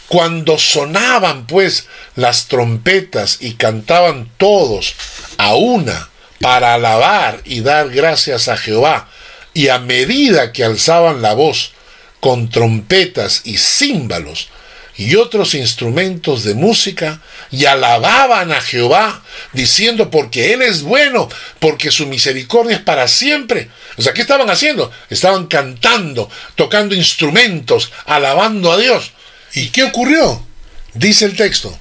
Cuando 0.10 0.60
sonaban 0.60 1.48
pues 1.48 1.88
las 2.18 2.48
trompetas 2.48 3.38
y 3.40 3.54
cantaban 3.54 4.30
todos 4.36 4.96
a 5.38 5.56
una 5.56 6.10
para 6.42 6.74
alabar 6.74 7.40
y 7.46 7.62
dar 7.62 7.90
gracias 7.90 8.50
a 8.50 8.58
Jehová, 8.58 9.08
y 9.54 9.70
a 9.70 9.80
medida 9.80 10.52
que 10.52 10.66
alzaban 10.66 11.22
la 11.22 11.34
voz 11.34 11.72
con 12.20 12.50
trompetas 12.50 13.40
y 13.46 13.58
címbalos 13.58 14.50
y 14.98 15.16
otros 15.16 15.56
instrumentos 15.56 16.44
de 16.44 16.56
música, 16.56 17.22
y 17.52 17.66
alababan 17.66 18.52
a 18.52 18.62
Jehová, 18.62 19.24
diciendo, 19.54 20.10
porque 20.10 20.54
Él 20.54 20.62
es 20.62 20.82
bueno, 20.84 21.30
porque 21.60 21.92
su 21.92 22.08
misericordia 22.08 22.78
es 22.78 22.82
para 22.82 23.08
siempre. 23.08 23.70
O 23.98 24.02
sea, 24.02 24.14
¿qué 24.14 24.22
estaban 24.22 24.50
haciendo? 24.50 24.92
Estaban 25.10 25.48
cantando, 25.48 26.30
tocando 26.56 26.96
instrumentos, 26.96 27.92
alabando 28.06 28.72
a 28.72 28.78
Dios. 28.78 29.12
¿Y 29.54 29.70
qué 29.70 29.84
ocurrió? 29.84 30.46
Dice 30.94 31.26
el 31.26 31.36
texto. 31.36 31.78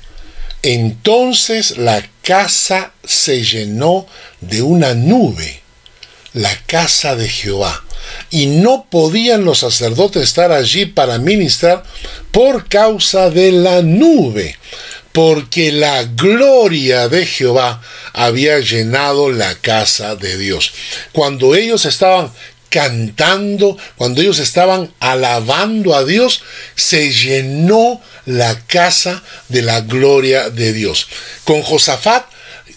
Entonces 0.62 1.76
la 1.76 2.02
casa 2.22 2.92
se 3.04 3.44
llenó 3.44 4.06
de 4.40 4.62
una 4.62 4.94
nube, 4.94 5.60
la 6.32 6.56
casa 6.66 7.16
de 7.16 7.28
Jehová 7.28 7.84
y 8.30 8.46
no 8.46 8.86
podían 8.90 9.44
los 9.44 9.60
sacerdotes 9.60 10.22
estar 10.22 10.52
allí 10.52 10.86
para 10.86 11.18
ministrar 11.18 11.84
por 12.30 12.68
causa 12.68 13.30
de 13.30 13.52
la 13.52 13.82
nube, 13.82 14.56
porque 15.14 15.70
la 15.70 16.02
gloria 16.02 17.06
de 17.08 17.24
Jehová 17.24 17.80
había 18.12 18.58
llenado 18.58 19.30
la 19.30 19.54
casa 19.54 20.16
de 20.16 20.36
Dios. 20.36 20.72
Cuando 21.12 21.54
ellos 21.54 21.84
estaban 21.84 22.32
cantando, 22.68 23.78
cuando 23.94 24.20
ellos 24.20 24.40
estaban 24.40 24.92
alabando 24.98 25.94
a 25.94 26.04
Dios, 26.04 26.42
se 26.74 27.12
llenó 27.12 28.02
la 28.26 28.58
casa 28.66 29.22
de 29.48 29.62
la 29.62 29.82
gloria 29.82 30.50
de 30.50 30.72
Dios. 30.72 31.06
Con 31.44 31.62
Josafat 31.62 32.26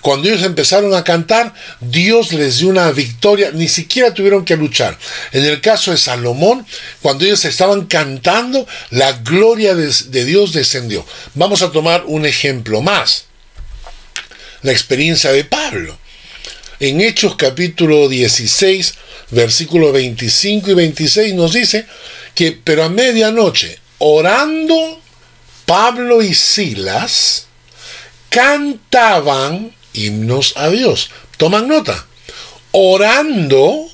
cuando 0.02 0.28
ellos 0.28 0.44
empezaron 0.44 0.94
a 0.94 1.04
cantar, 1.04 1.54
Dios 1.80 2.32
les 2.34 2.60
dio 2.60 2.70
una 2.70 2.92
victoria, 2.92 3.52
ni 3.52 3.68
siquiera 3.68 4.14
tuvieron 4.14 4.46
que 4.46 4.56
luchar. 4.56 4.98
En 5.32 5.44
el 5.44 5.62
caso 5.62 5.92
de 5.92 5.98
Salomón, 5.98 6.66
cuando 7.02 7.26
ellos 7.26 7.44
estaban 7.46 7.86
cantando, 7.86 8.68
la 8.92 9.14
gloria 9.14 9.76
de, 9.76 10.26
Dios 10.26 10.54
descendió. 10.54 11.06
Vamos 11.34 11.62
a 11.62 11.72
tomar 11.72 12.04
un 12.06 12.26
ejemplo 12.26 12.82
más. 12.82 13.26
La 14.62 14.72
experiencia 14.72 15.32
de 15.32 15.46
Pablo. 15.46 15.98
En 16.80 17.02
Hechos 17.02 17.36
capítulo 17.36 18.08
16, 18.08 18.94
versículos 19.32 19.94
25 19.94 20.72
y 20.72 20.74
26 20.74 21.34
nos 21.34 21.54
dice 21.54 21.88
que, 22.36 22.52
pero 22.64 22.84
a 22.84 22.90
medianoche, 22.90 23.80
orando, 23.98 25.02
Pablo 25.66 26.22
y 26.22 26.34
Silas 26.34 27.48
cantaban 28.30 29.77
himnos 29.98 30.54
a 30.56 30.70
Dios. 30.70 31.10
Toman 31.38 31.68
nota. 31.68 32.06
Orando, 32.72 33.90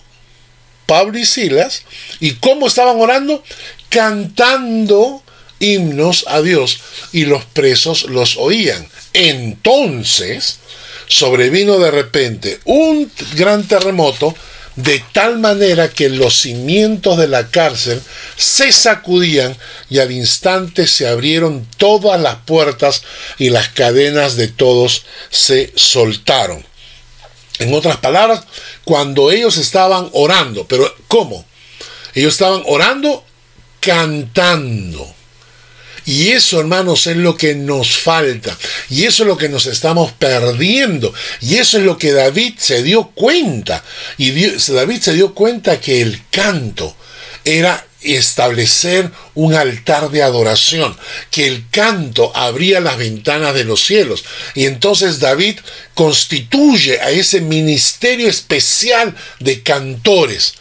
Pablo 0.85 1.17
y 1.17 1.25
Silas, 1.25 1.83
¿y 2.19 2.33
cómo 2.33 2.67
estaban 2.67 2.99
orando? 2.99 3.43
Cantando 3.89 5.23
himnos 5.59 6.25
a 6.27 6.41
Dios 6.41 6.79
y 7.13 7.25
los 7.25 7.45
presos 7.45 8.03
los 8.03 8.37
oían. 8.37 8.87
Entonces 9.13 10.59
sobrevino 11.07 11.79
de 11.79 11.91
repente 11.91 12.59
un 12.65 13.11
gran 13.35 13.67
terremoto 13.67 14.35
de 14.75 15.03
tal 15.11 15.39
manera 15.39 15.89
que 15.89 16.09
los 16.09 16.41
cimientos 16.41 17.17
de 17.17 17.27
la 17.27 17.49
cárcel 17.49 18.01
se 18.35 18.71
sacudían 18.71 19.55
y 19.89 19.99
al 19.99 20.11
instante 20.11 20.87
se 20.87 21.07
abrieron 21.07 21.67
todas 21.77 22.19
las 22.19 22.37
puertas 22.37 23.03
y 23.37 23.49
las 23.49 23.69
cadenas 23.69 24.35
de 24.35 24.47
todos 24.47 25.05
se 25.29 25.71
soltaron. 25.75 26.65
En 27.59 27.73
otras 27.73 27.97
palabras, 27.97 28.43
cuando 28.83 29.31
ellos 29.31 29.57
estaban 29.57 30.09
orando, 30.13 30.65
pero 30.67 30.93
¿cómo? 31.07 31.45
Ellos 32.15 32.33
estaban 32.33 32.63
orando 32.65 33.23
cantando. 33.79 35.13
Y 36.05 36.29
eso, 36.29 36.59
hermanos, 36.59 37.07
es 37.07 37.17
lo 37.17 37.37
que 37.37 37.55
nos 37.55 37.97
falta. 37.97 38.57
Y 38.89 39.05
eso 39.05 39.23
es 39.23 39.27
lo 39.27 39.37
que 39.37 39.49
nos 39.49 39.65
estamos 39.65 40.11
perdiendo. 40.13 41.13
Y 41.41 41.55
eso 41.55 41.77
es 41.77 41.83
lo 41.83 41.97
que 41.97 42.11
David 42.11 42.55
se 42.57 42.83
dio 42.83 43.11
cuenta. 43.15 43.83
Y 44.17 44.31
David 44.31 45.01
se 45.01 45.13
dio 45.13 45.33
cuenta 45.33 45.79
que 45.79 46.01
el 46.01 46.21
canto 46.29 46.95
era 47.45 47.85
establecer 48.03 49.09
un 49.33 49.53
altar 49.53 50.11
de 50.11 50.23
adoración, 50.23 50.95
que 51.31 51.47
el 51.47 51.69
canto 51.69 52.35
abría 52.35 52.79
las 52.79 52.97
ventanas 52.97 53.53
de 53.53 53.63
los 53.63 53.85
cielos. 53.85 54.23
Y 54.55 54.65
entonces 54.65 55.19
David 55.19 55.59
constituye 55.93 56.99
a 56.99 57.11
ese 57.11 57.41
ministerio 57.41 58.27
especial 58.29 59.15
de 59.39 59.63
cantores. 59.63 60.53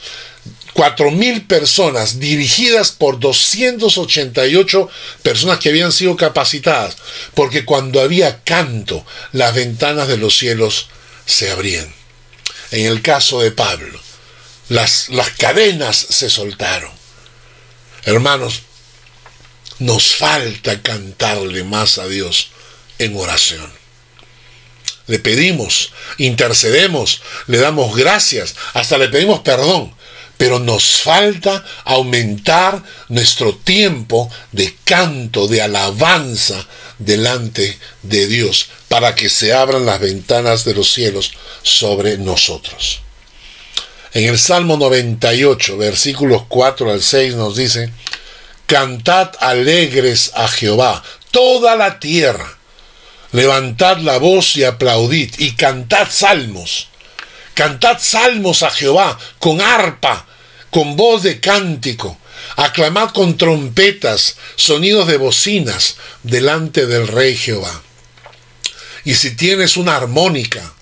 Cuatro 0.73 1.11
mil 1.11 1.47
personas 1.47 2.19
dirigidas 2.19 2.93
por 2.93 3.21
288 3.21 4.89
personas 5.23 5.59
que 5.59 5.69
habían 5.69 5.93
sido 5.93 6.17
capacitadas, 6.17 6.97
porque 7.35 7.65
cuando 7.65 8.01
había 8.01 8.43
canto, 8.43 9.05
las 9.33 9.55
ventanas 9.55 10.09
de 10.09 10.17
los 10.17 10.39
cielos 10.39 10.89
se 11.27 11.51
abrían. 11.51 11.93
En 12.71 12.87
el 12.87 13.03
caso 13.03 13.43
de 13.43 13.51
Pablo, 13.51 14.01
las, 14.69 15.11
las 15.11 15.31
cadenas 15.31 15.97
se 15.97 16.31
soltaron. 16.31 16.91
Hermanos, 18.05 18.63
nos 19.79 20.15
falta 20.15 20.81
cantarle 20.81 21.65
más 21.65 21.99
a 21.99 22.07
Dios 22.07 22.51
en 22.99 23.17
oración. 23.17 23.71
Le 25.07 25.19
pedimos, 25.19 25.93
intercedemos, 26.19 27.23
le 27.47 27.59
damos 27.59 27.97
gracias, 27.97 28.55
hasta 28.73 28.99
le 28.99 29.09
pedimos 29.09 29.41
perdón, 29.41 29.95
pero 30.43 30.59
nos 30.59 31.01
falta 31.03 31.65
aumentar 31.85 32.83
nuestro 33.11 33.55
tiempo 33.55 34.29
de 34.51 34.75
canto, 34.83 35.47
de 35.47 35.63
alabanza 35.63 36.67
delante 36.99 37.79
de 38.03 38.27
Dios, 38.27 38.67
para 38.89 39.15
que 39.15 39.29
se 39.29 39.53
abran 39.53 39.87
las 39.87 40.01
ventanas 40.01 40.65
de 40.65 40.75
los 40.75 40.93
cielos 40.93 41.31
sobre 41.63 42.19
nosotros. 42.19 43.03
En 44.15 44.25
el 44.25 44.37
Salmo 44.37 44.77
98, 44.77 45.77
versículos 45.77 46.43
4 46.49 46.91
al 46.91 47.03
6 47.05 47.37
nos 47.37 47.57
dice, 47.57 47.93
Cantad 48.67 49.31
alegres 49.39 50.33
a 50.35 50.49
Jehová, 50.49 51.05
toda 51.31 51.77
la 51.77 52.01
tierra, 52.01 52.59
levantad 53.31 53.99
la 53.99 54.19
voz 54.19 54.57
y 54.57 54.65
aplaudid, 54.65 55.35
y 55.39 55.53
cantad 55.53 56.09
salmos. 56.11 56.89
Cantad 57.55 57.99
salmos 58.01 58.65
a 58.65 58.71
Jehová 58.71 59.17
con 59.39 59.61
arpa, 59.61 60.27
con 60.73 60.97
voz 60.97 61.23
de 61.23 61.39
cántico, 61.39 62.17
aclamad 62.57 63.11
con 63.11 63.37
trompetas, 63.37 64.37
sonidos 64.57 65.07
de 65.07 65.19
bocinas 65.19 65.97
delante 66.23 66.87
del 66.87 67.09
Rey 67.09 67.37
Jehová. 67.37 67.83
Y 69.05 69.15
si 69.15 69.37
tienes 69.37 69.77
una 69.77 69.97
armónica, 69.97 70.73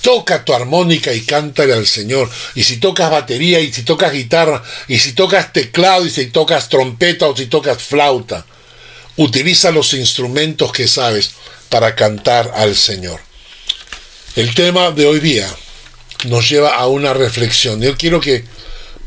toca 0.00 0.44
tu 0.44 0.52
armónica 0.52 1.14
y 1.14 1.20
cántale 1.20 1.72
al 1.72 1.86
Señor. 1.86 2.28
Y 2.56 2.64
si 2.64 2.78
tocas 2.78 3.12
batería, 3.12 3.60
y 3.60 3.72
si 3.72 3.84
tocas 3.84 4.12
guitarra, 4.12 4.60
y 4.88 4.98
si 4.98 5.12
tocas 5.12 5.52
teclado, 5.52 6.04
y 6.04 6.10
si 6.10 6.26
tocas 6.26 6.68
trompeta 6.68 7.28
o 7.28 7.36
si 7.36 7.46
tocas 7.46 7.80
flauta, 7.80 8.44
utiliza 9.16 9.70
los 9.70 9.94
instrumentos 9.94 10.72
que 10.72 10.88
sabes 10.88 11.30
para 11.68 11.94
cantar 11.94 12.50
al 12.56 12.74
Señor. 12.74 13.20
El 14.34 14.52
tema 14.56 14.90
de 14.90 15.06
hoy 15.06 15.20
día 15.20 15.48
nos 16.24 16.50
lleva 16.50 16.74
a 16.74 16.88
una 16.88 17.14
reflexión. 17.14 17.80
Yo 17.80 17.96
quiero 17.96 18.20
que 18.20 18.44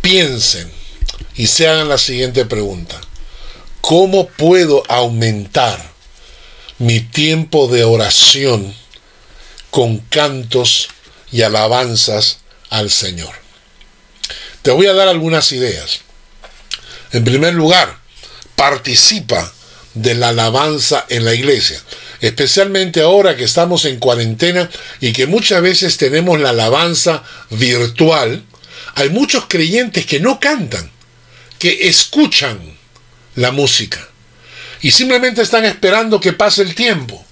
piensen 0.06 0.72
y 1.36 1.48
se 1.48 1.68
hagan 1.68 1.90
la 1.90 1.98
siguiente 1.98 2.46
pregunta. 2.46 3.02
¿Cómo 3.82 4.28
puedo 4.28 4.84
aumentar 4.88 5.84
mi 6.78 7.00
tiempo 7.00 7.68
de 7.68 7.86
oración 7.86 8.72
con 9.72 9.98
cantos 9.98 10.90
y 11.32 11.42
alabanzas 11.42 12.38
al 12.70 12.92
Señor? 12.92 13.34
Te 14.62 14.70
voy 14.70 14.86
a 14.86 14.94
dar 14.94 15.08
algunas 15.08 15.52
ideas. 15.52 16.02
En 17.12 17.24
primer 17.24 17.56
lugar, 17.56 17.98
participa 18.56 19.52
de 19.96 20.14
la 20.14 20.30
alabanza 20.30 21.08
en 21.10 21.26
la 21.26 21.34
iglesia, 21.34 21.82
especialmente 22.22 23.02
ahora 23.02 23.36
que 23.36 23.44
estamos 23.44 23.86
en 23.86 23.98
cuarentena 23.98 24.70
y 25.02 25.14
que 25.14 25.26
muchas 25.26 25.64
veces 25.64 25.98
tenemos 25.98 26.40
la 26.40 26.50
alabanza 26.52 27.24
virtual, 27.50 28.44
hay 28.96 29.10
muchos 29.10 29.46
creyentes 29.48 30.06
que 30.06 30.22
no 30.22 30.40
cantan, 30.40 30.90
que 31.60 31.90
escuchan 31.90 32.60
la 33.36 33.52
música 33.52 34.08
y 34.82 34.92
simplemente 34.92 35.42
están 35.42 35.66
esperando 35.66 36.20
que 36.20 36.34
pase 36.34 36.62
el 36.62 36.74
tiempo. 36.74 37.24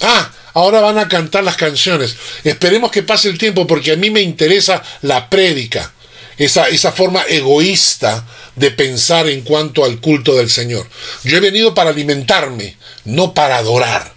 Ah, 0.00 0.30
ahora 0.54 0.80
van 0.80 0.98
a 0.98 1.08
cantar 1.08 1.44
las 1.44 1.56
canciones. 1.56 2.16
Esperemos 2.42 2.90
que 2.90 3.02
pase 3.02 3.28
el 3.28 3.36
tiempo 3.36 3.66
porque 3.66 3.92
a 3.92 3.96
mí 3.96 4.10
me 4.10 4.22
interesa 4.22 4.82
la 5.02 5.28
prédica, 5.28 5.92
esa, 6.38 6.68
esa 6.68 6.90
forma 6.90 7.22
egoísta 7.28 8.26
de 8.56 8.70
pensar 8.70 9.28
en 9.28 9.42
cuanto 9.42 9.84
al 9.84 10.00
culto 10.00 10.34
del 10.36 10.48
Señor. 10.48 10.88
Yo 11.22 11.36
he 11.36 11.40
venido 11.40 11.74
para 11.74 11.90
alimentarme, 11.90 12.76
no 13.04 13.34
para 13.34 13.58
adorar. 13.58 14.14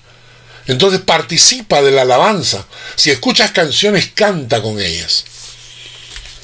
Entonces 0.68 1.02
participa 1.02 1.82
de 1.82 1.92
la 1.92 2.04
alabanza. 2.04 2.66
Si 2.96 3.12
escuchas 3.12 3.52
canciones, 3.52 4.10
canta 4.14 4.62
con 4.62 4.80
ellas 4.80 5.26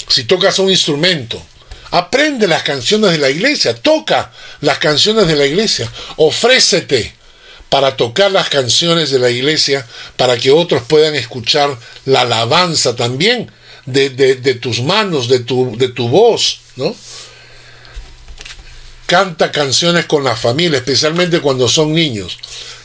si 0.10 0.24
tocas 0.24 0.60
un 0.60 0.70
instrumento, 0.70 1.42
aprende 1.92 2.48
las 2.48 2.64
canciones 2.64 3.12
de 3.12 3.20
la 3.20 3.30
iglesia, 3.30 3.76
toca 3.76 4.32
las 4.62 4.80
canciones 4.80 5.28
de 5.28 5.36
la 5.36 5.46
iglesia, 5.46 5.90
ofrécete 6.18 7.14
para 7.70 7.96
tocar 7.96 8.32
las 8.32 8.50
canciones 8.50 9.12
de 9.12 9.20
la 9.20 9.30
iglesia, 9.30 9.86
para 10.18 10.38
que 10.38 10.52
otros 10.52 10.84
puedan 10.84 11.14
escuchar 11.16 11.78
la 12.06 12.22
alabanza 12.22 12.96
también 12.96 13.52
de, 13.86 14.60
tus 14.60 14.82
manos, 14.82 15.30
de 15.30 15.40
tu, 15.40 15.78
de 15.78 15.90
tu 15.90 16.10
voz, 16.10 16.60
¿no? 16.76 16.96
Canta 19.06 19.52
canciones 19.52 20.06
con 20.06 20.24
la 20.24 20.36
familia, 20.36 20.78
especialmente 20.78 21.40
cuando 21.40 21.68
son 21.68 21.94
niños. 21.94 22.38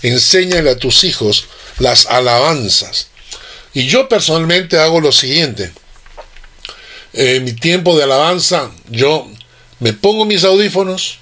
Enséñale 0.03 0.71
a 0.71 0.79
tus 0.79 1.05
hijos 1.05 1.47
las 1.79 2.07
alabanzas. 2.07 3.09
Y 3.75 3.87
yo 3.87 4.09
personalmente 4.09 4.79
hago 4.79 5.01
lo 5.01 5.13
siguiente. 5.13 5.73
En 7.17 7.45
mi 7.45 7.53
tiempo 7.53 7.97
de 7.97 8.03
alabanza, 8.03 8.73
yo 8.91 9.31
me 9.79 9.93
pongo 9.93 10.25
mis 10.25 10.43
audífonos, 10.43 11.19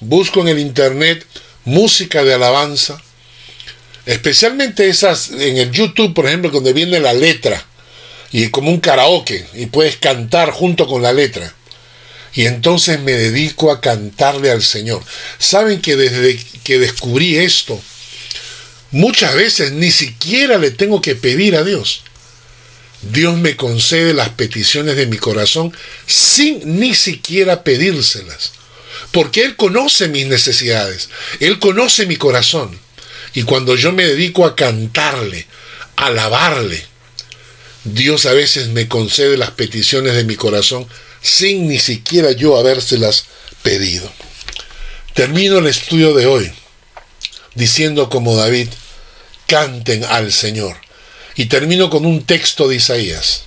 busco 0.00 0.40
en 0.40 0.48
el 0.48 0.58
internet 0.58 1.26
música 1.66 2.24
de 2.24 2.32
alabanza, 2.32 3.02
especialmente 4.06 4.88
esas 4.88 5.32
en 5.32 5.58
el 5.58 5.70
YouTube, 5.70 6.14
por 6.14 6.26
ejemplo, 6.26 6.50
donde 6.50 6.72
viene 6.72 6.98
la 6.98 7.12
letra 7.12 7.62
y 8.32 8.48
como 8.48 8.70
un 8.70 8.80
karaoke 8.80 9.44
y 9.52 9.66
puedes 9.66 9.96
cantar 9.98 10.50
junto 10.50 10.86
con 10.86 11.02
la 11.02 11.12
letra. 11.12 11.52
Y 12.32 12.46
entonces 12.46 12.98
me 12.98 13.12
dedico 13.12 13.70
a 13.70 13.82
cantarle 13.82 14.50
al 14.50 14.62
Señor. 14.62 15.02
Saben 15.38 15.82
que 15.82 15.96
desde 15.96 16.38
que 16.64 16.78
descubrí 16.78 17.36
esto, 17.36 17.78
muchas 18.92 19.34
veces 19.34 19.72
ni 19.72 19.90
siquiera 19.90 20.56
le 20.56 20.70
tengo 20.70 21.02
que 21.02 21.16
pedir 21.16 21.54
a 21.54 21.64
Dios. 21.64 22.02
Dios 23.12 23.36
me 23.36 23.56
concede 23.56 24.14
las 24.14 24.30
peticiones 24.30 24.96
de 24.96 25.06
mi 25.06 25.18
corazón 25.18 25.72
sin 26.06 26.80
ni 26.80 26.94
siquiera 26.94 27.62
pedírselas. 27.62 28.52
Porque 29.12 29.44
Él 29.44 29.56
conoce 29.56 30.08
mis 30.08 30.26
necesidades, 30.26 31.08
Él 31.40 31.58
conoce 31.58 32.06
mi 32.06 32.16
corazón. 32.16 32.78
Y 33.34 33.42
cuando 33.42 33.76
yo 33.76 33.92
me 33.92 34.06
dedico 34.06 34.44
a 34.44 34.56
cantarle, 34.56 35.46
a 35.96 36.06
alabarle, 36.06 36.84
Dios 37.84 38.26
a 38.26 38.32
veces 38.32 38.68
me 38.68 38.88
concede 38.88 39.36
las 39.36 39.52
peticiones 39.52 40.14
de 40.14 40.24
mi 40.24 40.36
corazón 40.36 40.86
sin 41.22 41.68
ni 41.68 41.78
siquiera 41.78 42.32
yo 42.32 42.56
habérselas 42.56 43.26
pedido. 43.62 44.10
Termino 45.14 45.58
el 45.58 45.66
estudio 45.66 46.14
de 46.14 46.26
hoy 46.26 46.52
diciendo 47.54 48.08
como 48.08 48.36
David, 48.36 48.68
canten 49.46 50.04
al 50.04 50.32
Señor. 50.32 50.76
Y 51.36 51.46
termino 51.46 51.90
con 51.90 52.06
un 52.06 52.24
texto 52.24 52.68
de 52.68 52.76
Isaías. 52.76 53.44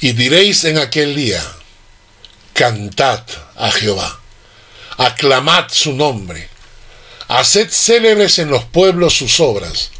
Y 0.00 0.12
diréis 0.12 0.64
en 0.64 0.78
aquel 0.78 1.14
día, 1.14 1.42
cantad 2.52 3.22
a 3.56 3.70
Jehová, 3.70 4.20
aclamad 4.96 5.66
su 5.70 5.92
nombre, 5.92 6.48
haced 7.28 7.70
célebres 7.70 8.38
en 8.38 8.50
los 8.50 8.64
pueblos 8.64 9.14
sus 9.14 9.40
obras, 9.40 9.90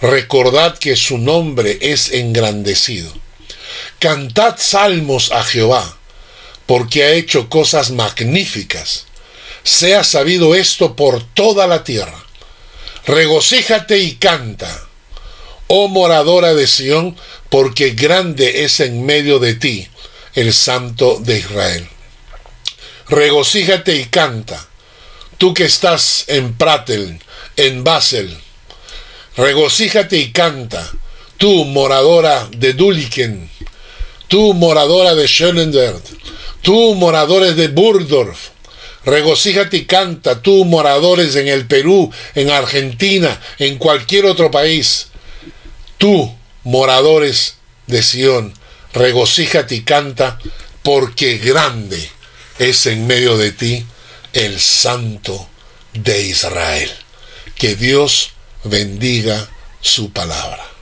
recordad 0.00 0.78
que 0.78 0.96
su 0.96 1.18
nombre 1.18 1.78
es 1.80 2.10
engrandecido 2.12 3.12
Cantad 3.98 4.56
salmos 4.58 5.32
a 5.32 5.42
Jehová, 5.42 5.96
porque 6.66 7.04
ha 7.04 7.12
hecho 7.12 7.48
cosas 7.48 7.90
magníficas. 7.90 9.06
Sea 9.62 10.04
sabido 10.04 10.54
esto 10.54 10.94
por 10.94 11.22
toda 11.32 11.66
la 11.66 11.84
tierra. 11.84 12.22
Regocíjate 13.06 13.98
y 13.98 14.16
canta, 14.16 14.86
oh 15.68 15.88
moradora 15.88 16.54
de 16.54 16.66
Sión, 16.66 17.16
porque 17.48 17.90
grande 17.90 18.64
es 18.64 18.80
en 18.80 19.04
medio 19.04 19.38
de 19.38 19.54
ti 19.54 19.88
el 20.34 20.52
Santo 20.52 21.18
de 21.20 21.38
Israel. 21.38 21.88
Regocíjate 23.08 23.96
y 23.96 24.06
canta, 24.06 24.66
tú 25.38 25.54
que 25.54 25.64
estás 25.64 26.24
en 26.28 26.54
Pratel, 26.54 27.20
en 27.56 27.84
Basel. 27.84 28.36
Regocíjate 29.36 30.16
y 30.18 30.32
canta, 30.32 30.90
tú 31.36 31.64
moradora 31.64 32.48
de 32.56 32.72
Duliken, 32.72 33.50
tú 34.28 34.54
moradora 34.54 35.14
de 35.14 35.26
Schönenberg, 35.26 36.00
tú 36.62 36.94
moradores 36.94 37.56
de 37.56 37.68
Burdorf, 37.68 38.48
regocíjate 39.04 39.76
y 39.78 39.84
canta, 39.84 40.40
tú 40.40 40.64
moradores 40.64 41.36
en 41.36 41.48
el 41.48 41.66
Perú, 41.66 42.10
en 42.34 42.50
Argentina, 42.50 43.40
en 43.58 43.76
cualquier 43.76 44.26
otro 44.26 44.50
país, 44.50 45.08
tú 46.04 46.36
moradores 46.64 47.54
de 47.86 48.02
Sión, 48.02 48.52
regocíjate 48.92 49.76
y 49.76 49.84
canta, 49.84 50.38
porque 50.82 51.38
grande 51.38 52.10
es 52.58 52.84
en 52.84 53.06
medio 53.06 53.38
de 53.38 53.52
ti 53.52 53.86
el 54.34 54.60
Santo 54.60 55.48
de 55.94 56.20
Israel. 56.26 56.92
Que 57.56 57.74
Dios 57.74 58.32
bendiga 58.64 59.48
su 59.80 60.12
palabra. 60.12 60.73